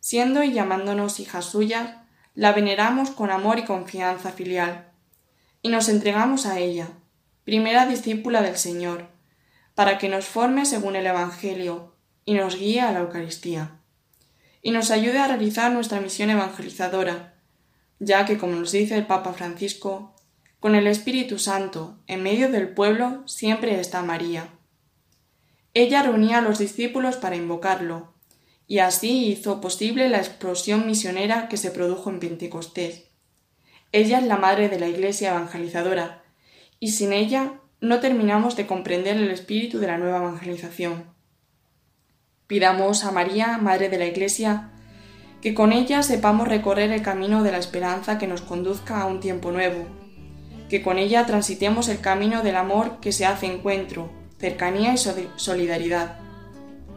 Siendo 0.00 0.42
y 0.42 0.52
llamándonos 0.52 1.20
hijas 1.20 1.46
suyas, 1.46 1.96
la 2.34 2.52
veneramos 2.52 3.10
con 3.10 3.30
amor 3.30 3.58
y 3.58 3.64
confianza 3.64 4.32
filial, 4.32 4.88
y 5.62 5.68
nos 5.68 5.88
entregamos 5.88 6.46
a 6.46 6.58
ella, 6.58 6.88
primera 7.44 7.86
discípula 7.86 8.42
del 8.42 8.56
Señor, 8.56 9.11
para 9.74 9.98
que 9.98 10.08
nos 10.08 10.26
forme 10.26 10.66
según 10.66 10.96
el 10.96 11.06
Evangelio 11.06 11.94
y 12.24 12.34
nos 12.34 12.56
guíe 12.56 12.80
a 12.80 12.92
la 12.92 13.00
Eucaristía, 13.00 13.78
y 14.62 14.70
nos 14.70 14.90
ayude 14.90 15.18
a 15.18 15.28
realizar 15.28 15.72
nuestra 15.72 16.00
misión 16.00 16.30
evangelizadora, 16.30 17.34
ya 17.98 18.24
que, 18.26 18.38
como 18.38 18.54
nos 18.56 18.72
dice 18.72 18.96
el 18.96 19.06
Papa 19.06 19.32
Francisco, 19.32 20.14
con 20.60 20.74
el 20.74 20.86
Espíritu 20.86 21.38
Santo 21.38 21.98
en 22.06 22.22
medio 22.22 22.50
del 22.50 22.68
pueblo 22.68 23.26
siempre 23.26 23.80
está 23.80 24.02
María. 24.02 24.50
Ella 25.74 26.02
reunía 26.02 26.38
a 26.38 26.42
los 26.42 26.58
discípulos 26.58 27.16
para 27.16 27.34
invocarlo, 27.34 28.12
y 28.68 28.78
así 28.78 29.26
hizo 29.26 29.60
posible 29.60 30.08
la 30.08 30.18
explosión 30.18 30.86
misionera 30.86 31.48
que 31.48 31.56
se 31.56 31.70
produjo 31.70 32.10
en 32.10 32.20
Pentecostés. 32.20 33.08
Ella 33.90 34.18
es 34.18 34.24
la 34.24 34.36
madre 34.36 34.68
de 34.68 34.78
la 34.78 34.88
Iglesia 34.88 35.30
evangelizadora, 35.30 36.22
y 36.78 36.92
sin 36.92 37.12
ella 37.12 37.60
no 37.82 38.00
terminamos 38.00 38.56
de 38.56 38.66
comprender 38.66 39.16
el 39.18 39.30
espíritu 39.30 39.78
de 39.78 39.88
la 39.88 39.98
nueva 39.98 40.18
evangelización. 40.18 41.04
Pidamos 42.46 43.04
a 43.04 43.10
María, 43.10 43.58
Madre 43.58 43.88
de 43.88 43.98
la 43.98 44.06
Iglesia, 44.06 44.70
que 45.42 45.52
con 45.52 45.72
ella 45.72 46.02
sepamos 46.02 46.46
recorrer 46.46 46.92
el 46.92 47.02
camino 47.02 47.42
de 47.42 47.50
la 47.50 47.58
esperanza 47.58 48.18
que 48.18 48.28
nos 48.28 48.40
conduzca 48.40 49.00
a 49.00 49.06
un 49.06 49.18
tiempo 49.18 49.50
nuevo, 49.50 49.84
que 50.70 50.80
con 50.80 50.96
ella 50.96 51.26
transitemos 51.26 51.88
el 51.88 52.00
camino 52.00 52.42
del 52.42 52.56
amor 52.56 53.00
que 53.00 53.10
se 53.10 53.26
hace 53.26 53.46
encuentro, 53.46 54.10
cercanía 54.38 54.94
y 54.94 54.98
solidaridad 55.36 56.22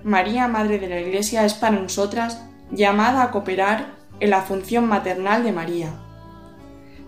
María, 0.04 0.48
Madre 0.48 0.78
de 0.78 0.88
la 0.88 1.02
Iglesia, 1.02 1.46
es 1.46 1.56
para 1.56 1.80
nosotras 1.80 2.46
llamada 2.70 3.24
a 3.24 3.32
cooperar 3.32 3.96
en 4.20 4.30
la 4.30 4.42
función 4.42 4.88
maternal 4.88 5.44
de 5.44 5.52
María. 5.52 5.90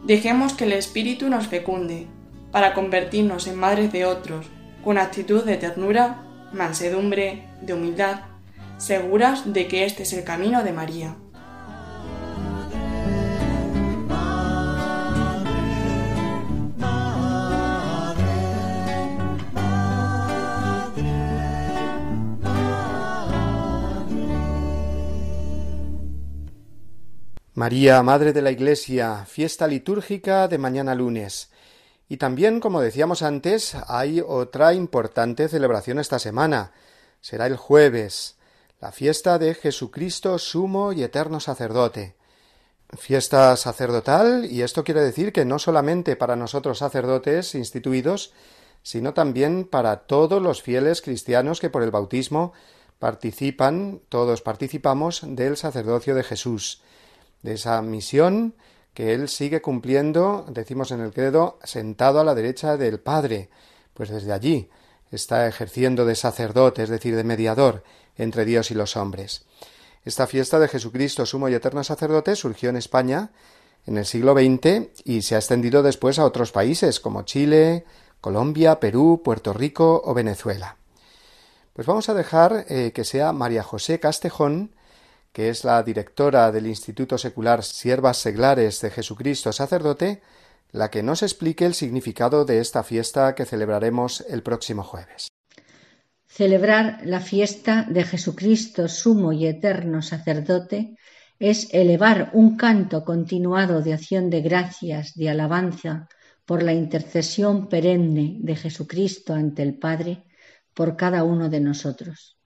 Dejemos 0.04 0.54
que 0.54 0.64
el 0.64 0.74
Espíritu 0.74 1.30
nos 1.30 1.46
fecunde, 1.46 2.08
para 2.58 2.74
convertirnos 2.74 3.46
en 3.46 3.56
madres 3.56 3.92
de 3.92 4.04
otros, 4.06 4.48
con 4.84 4.98
actitud 4.98 5.44
de 5.44 5.58
ternura, 5.58 6.24
mansedumbre, 6.54 7.48
de 7.62 7.76
humildad, 7.76 8.22
seguras 8.80 9.54
de 9.54 9.68
que 9.68 9.86
este 9.86 10.02
es 10.02 10.14
el 10.14 10.24
camino 10.24 10.64
de 10.64 10.74
María. 10.74 11.16
María, 27.54 28.02
Madre 28.02 28.34
de 28.34 28.42
la 28.42 28.50
Iglesia, 28.50 29.26
fiesta 29.28 29.68
litúrgica 29.68 30.48
de 30.48 30.58
mañana 30.58 30.96
lunes. 30.96 31.52
Y 32.10 32.18
también, 32.18 32.60
como 32.60 32.82
decíamos 32.82 33.22
antes, 33.22 33.76
hay 33.88 34.22
otra 34.26 34.74
importante 34.74 35.50
celebración 35.50 36.00
esta 36.00 36.20
semana. 36.20 36.72
Será 37.22 37.48
el 37.48 37.58
jueves, 37.58 38.38
la 38.80 38.92
fiesta 38.92 39.38
de 39.38 39.54
Jesucristo, 39.54 40.40
sumo 40.40 40.94
y 40.94 41.04
eterno 41.04 41.40
sacerdote. 41.40 42.16
Fiesta 42.98 43.56
sacerdotal, 43.58 44.46
y 44.50 44.62
esto 44.62 44.86
quiere 44.86 45.02
decir 45.02 45.34
que 45.34 45.44
no 45.44 45.60
solamente 45.60 46.16
para 46.16 46.38
nosotros 46.38 46.78
sacerdotes 46.78 47.54
instituidos, 47.56 48.34
sino 48.82 49.14
también 49.14 49.66
para 49.66 50.08
todos 50.08 50.42
los 50.42 50.62
fieles 50.62 51.02
cristianos 51.02 51.60
que 51.60 51.70
por 51.70 51.84
el 51.84 51.92
bautismo 51.92 52.54
participan, 53.00 54.02
todos 54.08 54.42
participamos 54.42 55.22
del 55.24 55.58
sacerdocio 55.58 56.16
de 56.16 56.24
Jesús 56.24 56.82
de 57.42 57.54
esa 57.54 57.82
misión 57.82 58.56
que 58.98 59.14
él 59.14 59.30
sigue 59.30 59.62
cumpliendo, 59.62 60.44
decimos 60.50 60.90
en 60.90 61.02
el 61.02 61.14
credo, 61.14 61.60
sentado 61.64 62.20
a 62.20 62.24
la 62.24 62.34
derecha 62.34 62.78
del 62.78 63.00
Padre, 63.00 63.48
pues 63.94 64.10
desde 64.10 64.34
allí 64.34 64.72
está 65.12 65.48
ejerciendo 65.48 66.04
de 66.04 66.16
sacerdote, 66.16 66.82
es 66.82 66.90
decir, 66.90 67.16
de 67.16 67.24
mediador 67.24 67.84
entre 68.16 68.44
Dios 68.44 68.72
y 68.72 68.74
los 68.74 68.98
hombres. 68.98 69.46
Esta 70.04 70.26
fiesta 70.26 70.58
de 70.58 70.68
Jesucristo, 70.68 71.28
sumo 71.28 71.48
y 71.48 71.54
eterno 71.54 71.84
sacerdote, 71.84 72.36
surgió 72.36 72.72
en 72.72 72.78
España 72.78 73.30
en 73.86 74.00
el 74.00 74.06
siglo 74.08 74.34
XX 74.34 74.90
y 75.06 75.22
se 75.22 75.36
ha 75.36 75.38
extendido 75.38 75.84
después 75.84 76.18
a 76.18 76.26
otros 76.26 76.52
países 76.52 77.00
como 77.00 77.22
Chile, 77.22 77.86
Colombia, 78.20 78.80
Perú, 78.80 79.22
Puerto 79.24 79.54
Rico 79.54 80.02
o 80.06 80.16
Venezuela. 80.16 80.78
Pues 81.74 81.86
vamos 81.86 82.10
a 82.10 82.16
dejar 82.16 82.66
eh, 82.68 82.94
que 82.96 83.04
sea 83.04 83.32
María 83.32 83.62
José 83.62 84.00
Castejón 84.00 84.72
que 85.38 85.50
es 85.50 85.64
la 85.64 85.84
directora 85.84 86.52
del 86.52 86.66
Instituto 86.66 87.16
Secular 87.16 87.64
Siervas 87.64 88.18
Seglares 88.18 88.82
de 88.82 88.90
Jesucristo 88.90 89.54
Sacerdote, 89.54 90.24
la 90.72 90.90
que 90.90 91.04
nos 91.04 91.22
explique 91.22 91.64
el 91.64 91.76
significado 91.76 92.44
de 92.44 92.60
esta 92.60 92.82
fiesta 92.82 93.36
que 93.36 93.46
celebraremos 93.46 94.26
el 94.30 94.42
próximo 94.42 94.82
jueves. 94.82 95.28
Celebrar 96.26 97.02
la 97.04 97.20
fiesta 97.20 97.86
de 97.88 98.04
Jesucristo 98.04 98.88
Sumo 98.88 99.32
y 99.32 99.46
Eterno 99.46 100.02
Sacerdote 100.02 100.96
es 101.38 101.72
elevar 101.72 102.32
un 102.34 102.58
canto 102.58 103.06
continuado 103.06 103.84
de 103.84 103.94
acción 103.94 104.32
de 104.32 104.42
gracias, 104.42 105.14
de 105.14 105.30
alabanza, 105.30 106.08
por 106.48 106.64
la 106.64 106.74
intercesión 106.74 107.70
perenne 107.70 108.38
de 108.40 108.56
Jesucristo 108.56 109.36
ante 109.36 109.62
el 109.62 109.78
Padre 109.78 110.24
por 110.74 110.98
cada 110.98 111.24
uno 111.24 111.48
de 111.48 111.60
nosotros. 111.60 112.38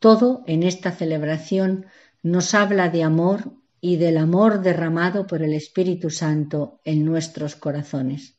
Todo 0.00 0.44
en 0.46 0.64
esta 0.64 0.92
celebración 0.92 1.86
nos 2.22 2.54
habla 2.54 2.88
de 2.88 3.02
amor, 3.02 3.52
y 3.80 3.96
del 3.96 4.16
amor 4.16 4.62
derramado 4.62 5.26
por 5.26 5.42
el 5.42 5.54
Espíritu 5.54 6.10
Santo 6.10 6.80
en 6.84 7.04
nuestros 7.04 7.54
corazones. 7.56 8.36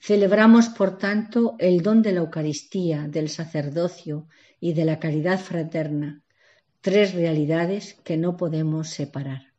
Celebramos, 0.00 0.68
por 0.68 0.96
tanto, 0.96 1.56
el 1.58 1.82
don 1.82 2.02
de 2.02 2.12
la 2.12 2.20
Eucaristía, 2.20 3.08
del 3.08 3.28
sacerdocio 3.28 4.28
y 4.60 4.72
de 4.72 4.84
la 4.84 4.98
caridad 4.98 5.38
fraterna, 5.38 6.22
tres 6.80 7.14
realidades 7.14 7.94
que 8.04 8.16
no 8.16 8.36
podemos 8.36 8.88
separar. 8.90 9.52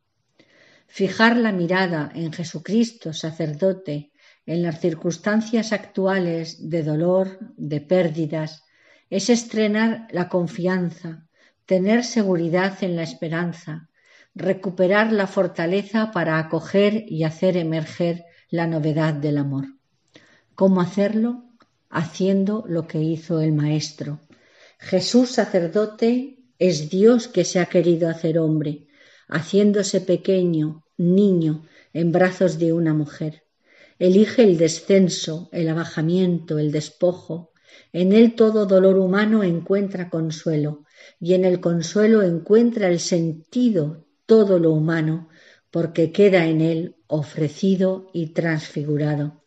Fijar 0.86 1.36
la 1.36 1.52
mirada 1.52 2.10
en 2.14 2.32
Jesucristo, 2.32 3.12
sacerdote, 3.12 4.12
en 4.46 4.62
las 4.62 4.80
circunstancias 4.80 5.72
actuales 5.72 6.68
de 6.68 6.82
dolor, 6.82 7.38
de 7.56 7.80
pérdidas, 7.80 8.64
es 9.08 9.28
estrenar 9.28 10.08
la 10.10 10.28
confianza, 10.28 11.28
tener 11.70 12.02
seguridad 12.02 12.82
en 12.82 12.96
la 12.96 13.04
esperanza, 13.04 13.88
recuperar 14.34 15.12
la 15.12 15.28
fortaleza 15.28 16.10
para 16.10 16.40
acoger 16.40 17.04
y 17.06 17.22
hacer 17.22 17.56
emerger 17.56 18.24
la 18.48 18.66
novedad 18.66 19.14
del 19.14 19.38
amor. 19.38 19.66
¿Cómo 20.56 20.80
hacerlo? 20.80 21.44
Haciendo 21.88 22.64
lo 22.66 22.88
que 22.88 23.00
hizo 23.00 23.40
el 23.40 23.52
Maestro. 23.52 24.18
Jesús 24.80 25.30
sacerdote 25.30 26.40
es 26.58 26.90
Dios 26.90 27.28
que 27.28 27.44
se 27.44 27.60
ha 27.60 27.66
querido 27.66 28.08
hacer 28.08 28.40
hombre, 28.40 28.88
haciéndose 29.28 30.00
pequeño, 30.00 30.82
niño, 30.96 31.68
en 31.92 32.10
brazos 32.10 32.58
de 32.58 32.72
una 32.72 32.94
mujer. 32.94 33.44
Elige 34.00 34.42
el 34.42 34.58
descenso, 34.58 35.48
el 35.52 35.68
abajamiento, 35.68 36.58
el 36.58 36.72
despojo. 36.72 37.52
En 37.92 38.12
él 38.12 38.34
todo 38.34 38.66
dolor 38.66 38.98
humano 38.98 39.44
encuentra 39.44 40.10
consuelo, 40.10 40.84
y 41.18 41.34
en 41.34 41.44
el 41.44 41.60
consuelo 41.60 42.22
encuentra 42.22 42.88
el 42.88 43.00
sentido 43.00 44.06
todo 44.26 44.58
lo 44.58 44.72
humano, 44.72 45.28
porque 45.70 46.12
queda 46.12 46.46
en 46.46 46.60
él 46.60 46.96
ofrecido 47.06 48.10
y 48.12 48.32
transfigurado. 48.32 49.44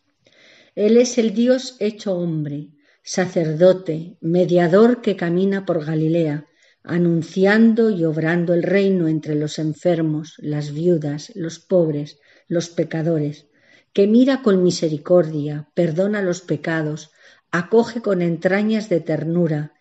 Él 0.75 0.97
es 0.97 1.17
el 1.17 1.33
Dios 1.33 1.75
hecho 1.79 2.15
hombre, 2.15 2.69
sacerdote, 3.03 4.17
mediador 4.21 5.01
que 5.01 5.15
camina 5.15 5.65
por 5.65 5.85
Galilea, 5.85 6.47
anunciando 6.83 7.89
y 7.89 8.03
obrando 8.03 8.53
el 8.53 8.63
reino 8.63 9.07
entre 9.07 9.35
los 9.35 9.59
enfermos, 9.59 10.35
las 10.39 10.73
viudas, 10.73 11.31
los 11.35 11.59
pobres, 11.59 12.19
los 12.47 12.69
pecadores, 12.69 13.47
que 13.93 14.07
mira 14.07 14.41
con 14.41 14.63
misericordia, 14.63 15.69
perdona 15.75 16.21
los 16.21 16.41
pecados, 16.41 17.11
acoge 17.51 18.01
con 18.01 18.21
entrañas 18.21 18.89
de 18.89 18.99
ternura 18.99 19.73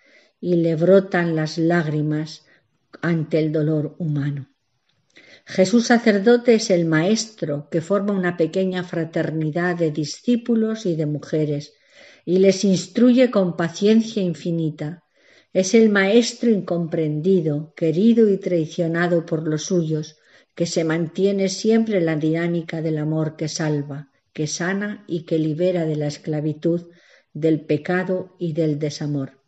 y 0.43 0.57
le 0.57 0.75
brotan 0.75 1.37
las 1.37 1.57
lágrimas 1.57 2.45
ante 3.01 3.39
el 3.39 3.53
dolor 3.53 3.95
humano. 3.99 4.49
Jesús 5.47 5.87
sacerdote 5.87 6.55
es 6.55 6.69
el 6.71 6.85
Maestro 6.85 7.69
que 7.71 7.81
forma 7.81 8.13
una 8.13 8.37
pequeña 8.37 8.83
fraternidad 8.83 9.77
de 9.77 9.93
discípulos 9.93 10.85
y 10.85 10.97
de 10.97 11.07
mujeres 11.07 11.75
y 12.25 12.39
les 12.39 12.65
instruye 12.65 13.31
con 13.31 13.57
paciencia 13.57 14.21
infinita. 14.21 15.05
Es 15.53 15.75
el 15.75 15.91
Maestro 15.91 16.51
incomprendido, 16.51 17.73
querido 17.77 18.29
y 18.29 18.39
traicionado 18.39 19.25
por 19.25 19.47
los 19.47 19.63
suyos, 19.63 20.17
que 20.57 20.67
se 20.67 20.83
mantiene 20.83 21.49
siempre 21.49 21.99
en 21.99 22.07
la 22.07 22.17
dinámica 22.17 22.83
del 22.83 22.99
amor 22.99 23.37
que 23.37 23.47
salva, 23.47 24.11
que 24.33 24.49
sana 24.49 25.05
y 25.07 25.23
que 25.25 25.39
libera 25.39 25.85
de 25.85 25.95
la 25.95 26.09
esclavitud, 26.09 26.89
del 27.33 27.61
pecado 27.61 28.35
y 28.41 28.55
del 28.55 28.81
desamor. 28.81 29.42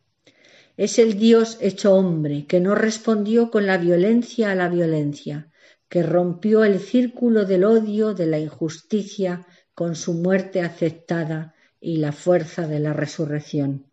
Es 0.76 0.98
el 0.98 1.18
Dios 1.18 1.58
hecho 1.60 1.94
hombre, 1.94 2.46
que 2.46 2.60
no 2.60 2.74
respondió 2.74 3.50
con 3.50 3.66
la 3.66 3.78
violencia 3.78 4.50
a 4.50 4.54
la 4.54 4.68
violencia, 4.68 5.50
que 5.88 6.02
rompió 6.02 6.64
el 6.64 6.80
círculo 6.80 7.44
del 7.44 7.64
odio, 7.64 8.14
de 8.14 8.26
la 8.26 8.38
injusticia, 8.38 9.46
con 9.74 9.94
su 9.94 10.14
muerte 10.14 10.60
aceptada 10.60 11.54
y 11.80 11.98
la 11.98 12.12
fuerza 12.12 12.66
de 12.66 12.80
la 12.80 12.92
resurrección. 12.92 13.86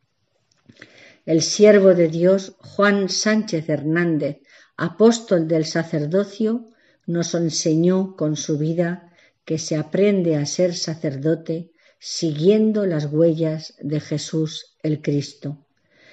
El 1.26 1.42
siervo 1.42 1.94
de 1.94 2.08
Dios, 2.08 2.56
Juan 2.58 3.10
Sánchez 3.10 3.70
Hernández, 3.70 4.42
apóstol 4.76 5.48
del 5.48 5.66
sacerdocio, 5.66 6.66
nos 7.06 7.36
enseñó 7.36 8.16
con 8.16 8.36
su 8.36 8.58
vida 8.58 9.12
que 9.46 9.60
se 9.60 9.76
aprende 9.76 10.36
a 10.36 10.46
ser 10.46 10.74
sacerdote 10.74 11.72
siguiendo 12.00 12.88
las 12.88 13.06
huellas 13.06 13.76
de 13.80 14.00
Jesús 14.00 14.78
el 14.82 15.02
Cristo, 15.02 15.61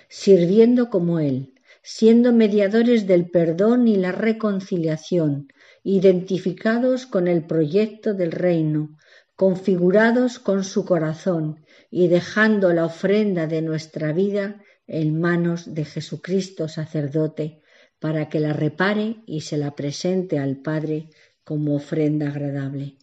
sirviendo 0.08 0.90
como 0.90 1.18
Él, 1.20 1.54
siendo 1.82 2.32
mediadores 2.32 3.06
del 3.06 3.30
perdón 3.30 3.88
y 3.88 3.96
la 3.96 4.12
reconciliación, 4.12 5.48
identificados 5.82 7.06
con 7.06 7.28
el 7.28 7.46
proyecto 7.46 8.14
del 8.14 8.32
reino, 8.32 8.96
configurados 9.36 10.38
con 10.38 10.64
su 10.64 10.84
corazón 10.84 11.64
y 11.90 12.08
dejando 12.08 12.72
la 12.72 12.84
ofrenda 12.84 13.46
de 13.46 13.62
nuestra 13.62 14.12
vida 14.12 14.62
en 14.86 15.20
manos 15.20 15.74
de 15.74 15.84
Jesucristo 15.84 16.68
sacerdote, 16.68 17.62
para 18.00 18.28
que 18.28 18.40
la 18.40 18.52
repare 18.52 19.22
y 19.26 19.42
se 19.42 19.56
la 19.56 19.74
presente 19.74 20.38
al 20.38 20.56
Padre 20.56 21.10
como 21.44 21.74
ofrenda 21.74 22.28
agradable. 22.28 22.96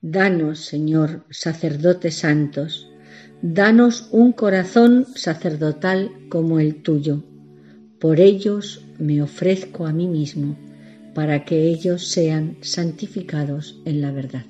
Danos, 0.00 0.60
Señor, 0.60 1.24
sacerdotes 1.30 2.16
santos, 2.16 2.88
danos 3.42 4.08
un 4.10 4.32
corazón 4.32 5.06
sacerdotal 5.14 6.10
como 6.28 6.60
el 6.60 6.82
tuyo. 6.82 7.22
Por 7.98 8.20
ellos 8.20 8.84
me 8.98 9.22
ofrezco 9.22 9.86
a 9.86 9.92
mí 9.92 10.08
mismo 10.08 10.56
para 11.14 11.44
que 11.44 11.68
ellos 11.68 12.06
sean 12.06 12.56
santificados 12.60 13.80
en 13.84 14.00
la 14.00 14.10
verdad. 14.10 14.44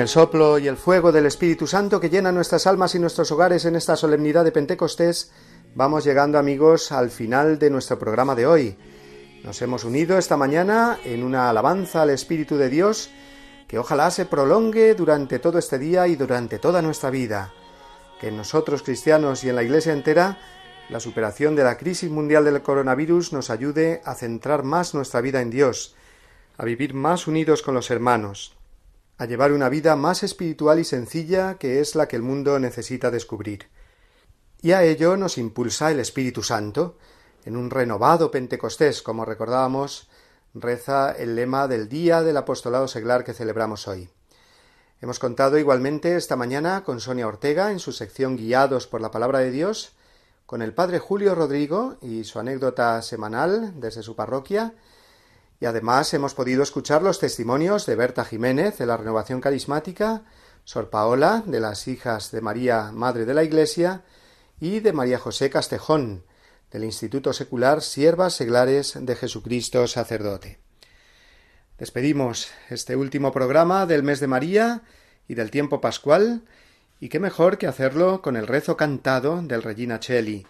El 0.00 0.08
soplo 0.08 0.58
y 0.58 0.66
el 0.66 0.78
fuego 0.78 1.12
del 1.12 1.26
Espíritu 1.26 1.66
Santo 1.66 2.00
que 2.00 2.08
llena 2.08 2.32
nuestras 2.32 2.66
almas 2.66 2.94
y 2.94 2.98
nuestros 2.98 3.30
hogares 3.32 3.66
en 3.66 3.76
esta 3.76 3.96
solemnidad 3.96 4.44
de 4.44 4.52
Pentecostés, 4.52 5.30
vamos 5.74 6.04
llegando 6.04 6.38
amigos 6.38 6.90
al 6.90 7.10
final 7.10 7.58
de 7.58 7.68
nuestro 7.68 7.98
programa 7.98 8.34
de 8.34 8.46
hoy. 8.46 8.78
Nos 9.44 9.60
hemos 9.60 9.84
unido 9.84 10.16
esta 10.16 10.38
mañana 10.38 10.98
en 11.04 11.22
una 11.22 11.50
alabanza 11.50 12.00
al 12.00 12.10
Espíritu 12.10 12.56
de 12.56 12.70
Dios 12.70 13.10
que 13.68 13.78
ojalá 13.78 14.10
se 14.10 14.24
prolongue 14.24 14.94
durante 14.94 15.38
todo 15.38 15.58
este 15.58 15.78
día 15.78 16.08
y 16.08 16.16
durante 16.16 16.58
toda 16.58 16.80
nuestra 16.80 17.10
vida. 17.10 17.52
Que 18.18 18.28
en 18.28 18.38
nosotros 18.38 18.82
cristianos 18.82 19.44
y 19.44 19.50
en 19.50 19.56
la 19.56 19.62
Iglesia 19.62 19.92
entera 19.92 20.38
la 20.88 21.00
superación 21.00 21.54
de 21.54 21.64
la 21.64 21.76
crisis 21.76 22.10
mundial 22.10 22.46
del 22.46 22.62
coronavirus 22.62 23.34
nos 23.34 23.50
ayude 23.50 24.00
a 24.06 24.14
centrar 24.14 24.62
más 24.62 24.94
nuestra 24.94 25.20
vida 25.20 25.42
en 25.42 25.50
Dios, 25.50 25.94
a 26.56 26.64
vivir 26.64 26.94
más 26.94 27.26
unidos 27.26 27.60
con 27.60 27.74
los 27.74 27.90
hermanos, 27.90 28.56
a 29.20 29.26
llevar 29.26 29.52
una 29.52 29.68
vida 29.68 29.96
más 29.96 30.22
espiritual 30.22 30.78
y 30.78 30.84
sencilla 30.84 31.56
que 31.58 31.80
es 31.80 31.94
la 31.94 32.08
que 32.08 32.16
el 32.16 32.22
mundo 32.22 32.58
necesita 32.58 33.10
descubrir. 33.10 33.68
Y 34.62 34.72
a 34.72 34.82
ello 34.82 35.18
nos 35.18 35.36
impulsa 35.36 35.90
el 35.90 36.00
Espíritu 36.00 36.42
Santo, 36.42 36.96
en 37.44 37.54
un 37.54 37.68
renovado 37.68 38.30
Pentecostés, 38.30 39.02
como 39.02 39.26
recordábamos, 39.26 40.08
reza 40.54 41.12
el 41.12 41.36
lema 41.36 41.68
del 41.68 41.90
día 41.90 42.22
del 42.22 42.38
apostolado 42.38 42.88
seglar 42.88 43.22
que 43.22 43.34
celebramos 43.34 43.88
hoy. 43.88 44.08
Hemos 45.02 45.18
contado 45.18 45.58
igualmente 45.58 46.16
esta 46.16 46.36
mañana 46.36 46.82
con 46.82 46.98
Sonia 46.98 47.28
Ortega 47.28 47.72
en 47.72 47.78
su 47.78 47.92
sección 47.92 48.38
Guiados 48.38 48.86
por 48.86 49.02
la 49.02 49.10
Palabra 49.10 49.40
de 49.40 49.50
Dios, 49.50 49.92
con 50.46 50.62
el 50.62 50.72
Padre 50.72 50.98
Julio 50.98 51.34
Rodrigo 51.34 51.98
y 52.00 52.24
su 52.24 52.38
anécdota 52.38 53.02
semanal 53.02 53.78
desde 53.78 54.02
su 54.02 54.16
parroquia, 54.16 54.72
y 55.60 55.66
además 55.66 56.12
hemos 56.14 56.34
podido 56.34 56.62
escuchar 56.62 57.02
los 57.02 57.18
testimonios 57.18 57.84
de 57.84 57.94
Berta 57.94 58.24
Jiménez 58.24 58.78
de 58.78 58.86
la 58.86 58.96
Renovación 58.96 59.42
Carismática, 59.42 60.22
Sor 60.64 60.88
Paola 60.88 61.42
de 61.46 61.60
las 61.60 61.86
Hijas 61.86 62.30
de 62.30 62.40
María, 62.40 62.90
Madre 62.92 63.26
de 63.26 63.34
la 63.34 63.44
Iglesia, 63.44 64.02
y 64.58 64.80
de 64.80 64.94
María 64.94 65.18
José 65.18 65.50
Castejón, 65.50 66.24
del 66.70 66.84
Instituto 66.84 67.34
Secular 67.34 67.82
Siervas 67.82 68.34
Seglares 68.34 68.94
de 68.98 69.14
Jesucristo 69.16 69.86
Sacerdote. 69.86 70.60
Despedimos 71.78 72.48
este 72.70 72.96
último 72.96 73.30
programa 73.30 73.84
del 73.84 74.02
mes 74.02 74.20
de 74.20 74.26
María 74.28 74.82
y 75.28 75.34
del 75.34 75.50
tiempo 75.50 75.80
pascual, 75.82 76.42
y 77.00 77.10
qué 77.10 77.20
mejor 77.20 77.58
que 77.58 77.66
hacerlo 77.66 78.22
con 78.22 78.36
el 78.36 78.46
rezo 78.46 78.78
cantado 78.78 79.42
del 79.42 79.62
Regina 79.62 80.00
Cheli, 80.00 80.46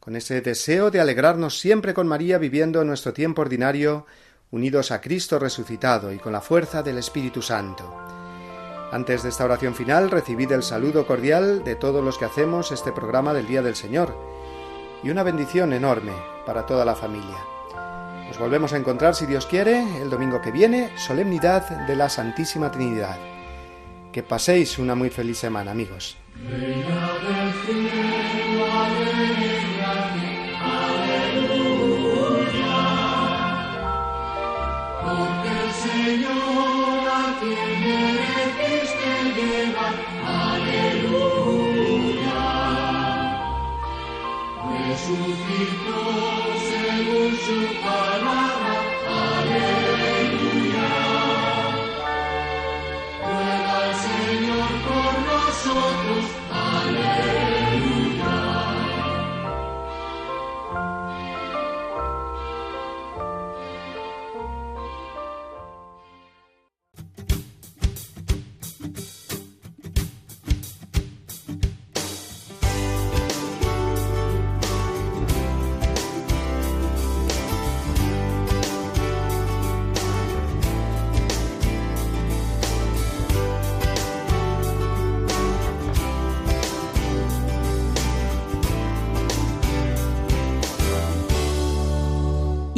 con 0.00 0.16
ese 0.16 0.40
deseo 0.40 0.90
de 0.90 1.00
alegrarnos 1.00 1.58
siempre 1.58 1.94
con 1.94 2.08
María 2.08 2.38
viviendo 2.38 2.84
nuestro 2.84 3.12
tiempo 3.12 3.42
ordinario 3.42 4.06
unidos 4.50 4.90
a 4.90 5.00
Cristo 5.00 5.38
resucitado 5.38 6.12
y 6.12 6.18
con 6.18 6.32
la 6.32 6.40
fuerza 6.40 6.82
del 6.82 6.98
Espíritu 6.98 7.42
Santo. 7.42 7.84
Antes 8.92 9.22
de 9.22 9.28
esta 9.28 9.44
oración 9.44 9.74
final, 9.74 10.10
recibid 10.10 10.50
el 10.50 10.64
saludo 10.64 11.06
cordial 11.06 11.62
de 11.62 11.76
todos 11.76 12.04
los 12.04 12.18
que 12.18 12.24
hacemos 12.24 12.72
este 12.72 12.90
programa 12.90 13.32
del 13.32 13.46
Día 13.46 13.62
del 13.62 13.76
Señor 13.76 14.16
y 15.02 15.10
una 15.10 15.22
bendición 15.22 15.72
enorme 15.72 16.12
para 16.44 16.66
toda 16.66 16.84
la 16.84 16.96
familia. 16.96 17.36
Nos 18.26 18.38
volvemos 18.38 18.72
a 18.72 18.76
encontrar, 18.76 19.14
si 19.14 19.26
Dios 19.26 19.46
quiere, 19.46 20.02
el 20.02 20.10
domingo 20.10 20.40
que 20.40 20.50
viene, 20.50 20.90
solemnidad 20.96 21.86
de 21.86 21.96
la 21.96 22.08
Santísima 22.08 22.70
Trinidad. 22.70 23.18
Que 24.12 24.22
paséis 24.22 24.78
una 24.78 24.94
muy 24.94 25.10
feliz 25.10 25.38
semana, 25.38 25.70
amigos. 25.70 26.16